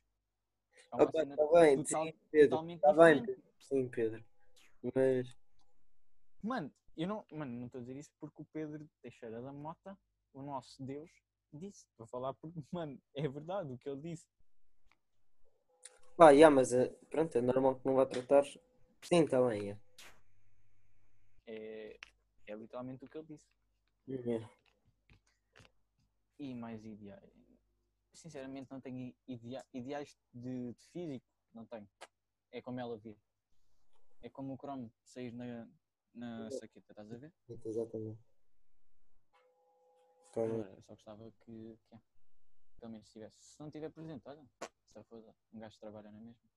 [0.92, 1.26] É uma Opa, tá
[1.60, 2.50] bem, total- sim, Pedro.
[2.50, 3.26] totalmente Tá bem.
[3.26, 3.44] Pedro.
[3.60, 4.26] Sim, Pedro.
[4.96, 5.36] Mas.
[6.42, 9.98] Mano, eu não mano, não estou a dizer isso porque o Pedro Teixeira da Mota,
[10.34, 11.10] o nosso Deus,
[11.52, 11.86] disse.
[11.90, 14.28] Estou a falar porque, mano, é verdade o que ele disse.
[16.20, 18.44] Pá, yeah, mas eh, pronto, é normal que não vá tratar.
[19.02, 19.82] Sim, tá bem, yeah.
[21.48, 21.98] É,
[22.46, 23.48] é literalmente o que ele disse.
[24.06, 24.46] Yeah.
[26.38, 27.32] E mais ideais.
[28.14, 31.26] Sinceramente, não tenho idea- ideais de, de físico.
[31.54, 31.88] Não tenho.
[32.52, 33.18] É como ela vir.
[34.22, 35.70] É como o cromo sair na,
[36.14, 37.34] na saqueta, estás a ver?
[37.64, 38.20] Exatamente.
[40.34, 42.02] Pá, Agora, eu só gostava que, que é.
[42.78, 43.42] pelo menos estivesse.
[43.42, 44.46] Se não estiver presente, olha,
[44.90, 46.50] se foda, um gajo trabalha na mesma.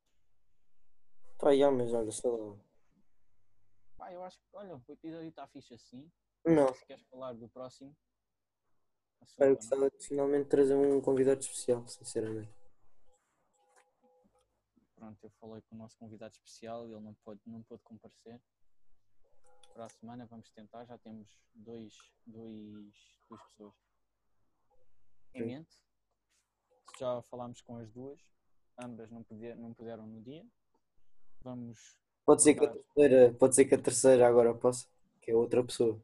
[1.38, 2.56] Pá, yeah, mas olha, sei lá.
[3.96, 6.10] Pá, eu acho que, olha, o episódio está fixe assim.
[6.44, 7.96] Não, Se queres falar do próximo,
[9.36, 12.52] pá, eu gostava de finalmente trazer um convidado especial, sinceramente.
[14.94, 18.40] pronto, eu falei com o nosso convidado especial, ele não pôde, não pôde comparecer.
[19.72, 20.84] para a semana, vamos tentar.
[20.84, 21.94] Já temos dois,
[22.26, 23.74] dois, duas pessoas
[25.34, 25.82] em mente.
[26.98, 28.18] Já falámos com as duas,
[28.78, 30.44] ambas não, puder, não puderam no dia.
[31.40, 31.96] Vamos.
[32.24, 34.86] Pode ser, que a terceira, pode ser que a terceira agora possa,
[35.20, 36.00] que é outra pessoa.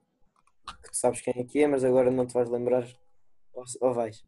[0.82, 2.84] Que tu sabes quem é que é, mas agora não te vais lembrar.
[3.53, 4.24] Ou, ou vais?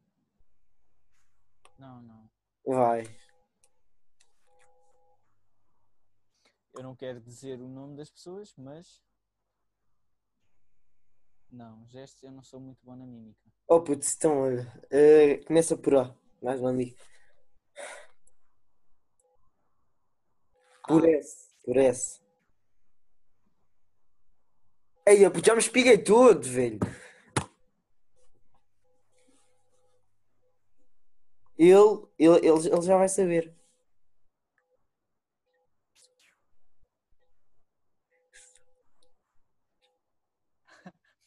[1.79, 2.31] Não, não.
[2.65, 3.05] Vai.
[6.75, 9.03] Eu não quero dizer o nome das pessoas, mas.
[11.51, 13.41] Não, gestos eu não sou muito bom na mímica.
[13.67, 14.73] Oh putz, então olha.
[14.91, 16.15] eh, começa por A.
[16.43, 16.97] Mais um amigo.
[20.87, 21.07] Por.
[21.09, 21.51] S.
[21.65, 22.21] Por S.
[25.07, 26.79] Ei, eu já me espiguei todo, velho.
[31.59, 31.73] Ele,
[32.19, 33.60] ele, ele, ele já vai saber.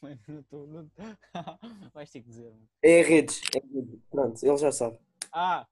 [1.94, 2.50] Vais ter que dizer.
[2.52, 2.68] mano.
[2.84, 3.42] É a redes.
[3.56, 4.00] É a redes.
[4.10, 5.00] Pronto, ele já sabe.
[5.32, 5.68] Ah!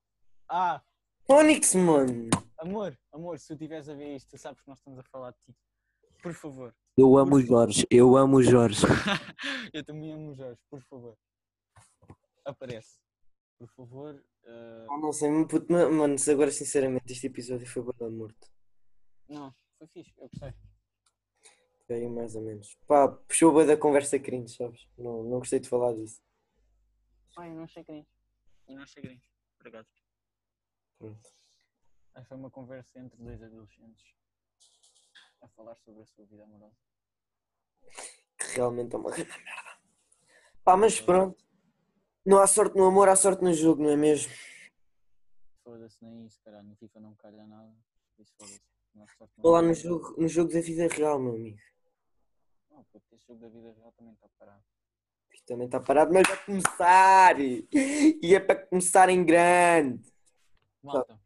[0.49, 0.81] Ah!
[1.27, 2.29] Onix, mano.
[2.57, 5.31] Amor, amor, se tu estiveres a ver isto, tu sabes que nós estamos a falar
[5.31, 5.55] de ti.
[6.21, 6.75] Por favor.
[6.97, 8.81] Eu amo o Jorge, eu amo o Jorge.
[9.73, 11.17] Eu também amo o Jorge, por favor.
[12.45, 12.99] Aparece.
[13.57, 14.23] Por favor.
[14.43, 18.47] eh, Ah, não sei, puto, ma- mano, se agora sinceramente este episódio foi bem morto.
[19.29, 20.53] Não, foi fixe, eu gostei.
[21.91, 22.75] Aí mais ou menos.
[22.87, 24.87] Pá, puxou da conversa cringe, sabes?
[24.97, 26.21] Não, não gostei de falar disso.
[27.37, 28.07] Ai, eu não achei cringe.
[28.67, 29.29] Eu não achei cringe.
[29.59, 29.87] Obrigado.
[30.97, 31.29] Pronto.
[32.13, 34.15] Aí foi uma conversa entre dois adolescentes
[35.41, 36.75] a falar sobre a sua vida amorosa.
[38.37, 39.81] Que realmente é uma grande merda.
[40.63, 41.43] Pá, mas pronto.
[42.25, 44.31] Não há sorte no amor, há sorte no jogo, não é mesmo?
[45.63, 46.67] Foda-se nem isso, caralho.
[46.67, 47.73] No FIFA não calha nada.
[48.19, 48.61] Isso foda-se.
[48.93, 49.69] Não há sorte Vou lá amor.
[49.69, 51.57] no jogo, no jogo da vida real, meu amigo.
[52.71, 54.63] Não, puto, esse jogo da vida real também está parado.
[55.33, 57.39] Isto também está parado, mas vai começar!
[57.39, 60.11] E é para começar em grande!
[60.81, 61.19] Malta,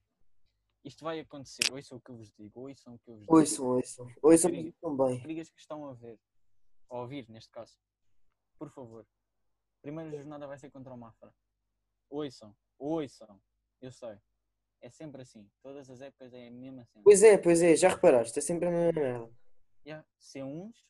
[0.84, 1.64] isto vai acontecer.
[1.72, 2.60] Ouçam o que eu vos digo.
[2.60, 3.36] Ouçam o que eu vos digo.
[3.36, 4.08] Ouçam, ouçam.
[4.22, 5.16] Ouçam também.
[5.16, 6.20] raparigas que estão a ver,
[6.90, 7.80] a ouvir neste caso,
[8.60, 9.06] por favor,
[9.82, 11.34] primeira jornada vai ser contra o Mafra.
[12.10, 13.42] Ouçam, ouçam,
[13.82, 14.18] eu sei.
[14.82, 17.04] É sempre assim, todas as épocas é a mesma cena.
[17.04, 19.34] Pois é, pois é, já reparaste, é sempre a mesma merda.
[19.86, 20.86] Yeah, C1s,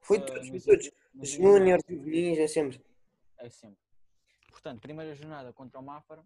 [0.00, 0.90] Foi ah, todos, foi nos- todos.
[1.14, 2.80] Os juvenis, é sempre.
[3.38, 3.78] é sempre.
[4.50, 6.24] Portanto, primeira jornada contra o Mafra,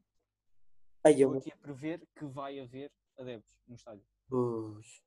[1.05, 1.39] Ai, estou eu.
[1.39, 4.05] aqui a prever que vai haver adeptos no estádio.
[4.29, 5.03] Pois.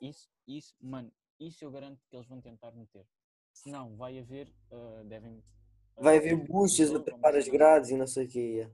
[0.00, 3.06] Isso, isso, mano, isso eu garanto que eles vão tentar meter.
[3.52, 5.42] Se não, vai haver, ah, devem...
[5.96, 8.70] ah, Vai haver buchas a tapar as grades e não sei o que é.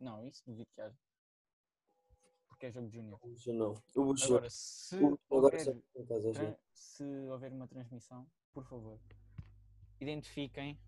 [0.00, 0.96] Não, isso duvido que haja.
[2.62, 3.00] Porque é jogo de.
[3.00, 3.74] Bucha não.
[3.96, 4.14] O.
[4.22, 5.56] Agora, se o agora
[5.96, 9.00] houver, se houver uma transmissão, por favor,
[10.00, 10.78] identifiquem.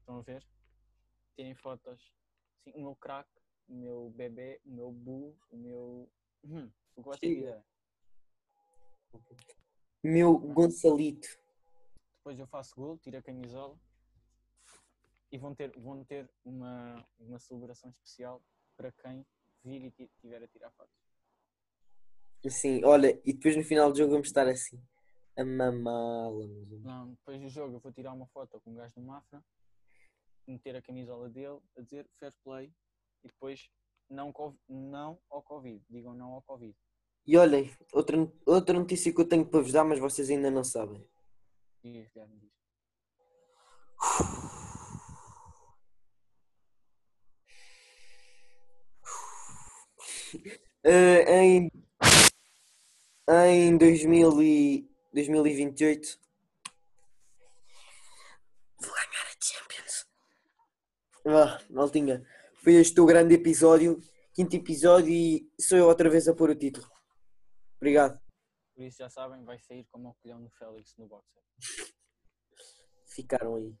[0.00, 0.44] Estão a ver?
[1.36, 2.12] Tirem fotos.
[2.64, 3.30] Sim, o meu crack,
[3.68, 6.10] o meu bebê, o meu bu, o meu.
[6.42, 7.40] Hum, o que vocês Siga.
[7.40, 7.64] quiserem.
[10.02, 11.28] Meu Gonçalito.
[12.16, 13.78] Depois eu faço gol, tiro a camisola
[15.30, 18.42] e vão ter, vão ter uma, uma celebração especial
[18.76, 19.24] para quem
[19.64, 20.94] vir e ti- tiver a tirar fotos.
[22.44, 24.82] Assim, olha, e depois no final do jogo vamos estar assim.
[25.36, 26.46] A mamá-la.
[26.82, 29.42] Não, depois do jogo eu vou tirar uma foto com um gajo do Mafra,
[30.46, 32.72] meter a camisola dele, a dizer fair play
[33.22, 33.70] e depois
[34.08, 34.32] não,
[34.68, 35.84] não ao Covid.
[35.88, 36.76] Digam não ao Covid.
[37.26, 40.64] E olhem, outra, outra notícia que eu tenho para vos dar, mas vocês ainda não
[40.64, 41.06] sabem.
[41.84, 42.10] Diz.
[50.82, 51.70] Eh, em
[53.28, 56.18] em 2000 e 2028
[58.80, 60.06] vou ganhar a Champions.
[61.24, 62.26] Vá, maltinha.
[62.56, 64.00] Foi este o grande episódio,
[64.34, 66.90] quinto episódio e sou eu outra vez a pôr o título.
[67.76, 68.20] Obrigado.
[68.74, 71.42] Por isso já sabem, vai sair como o colhão do Félix no boxer.
[73.06, 73.74] Ficaram aí.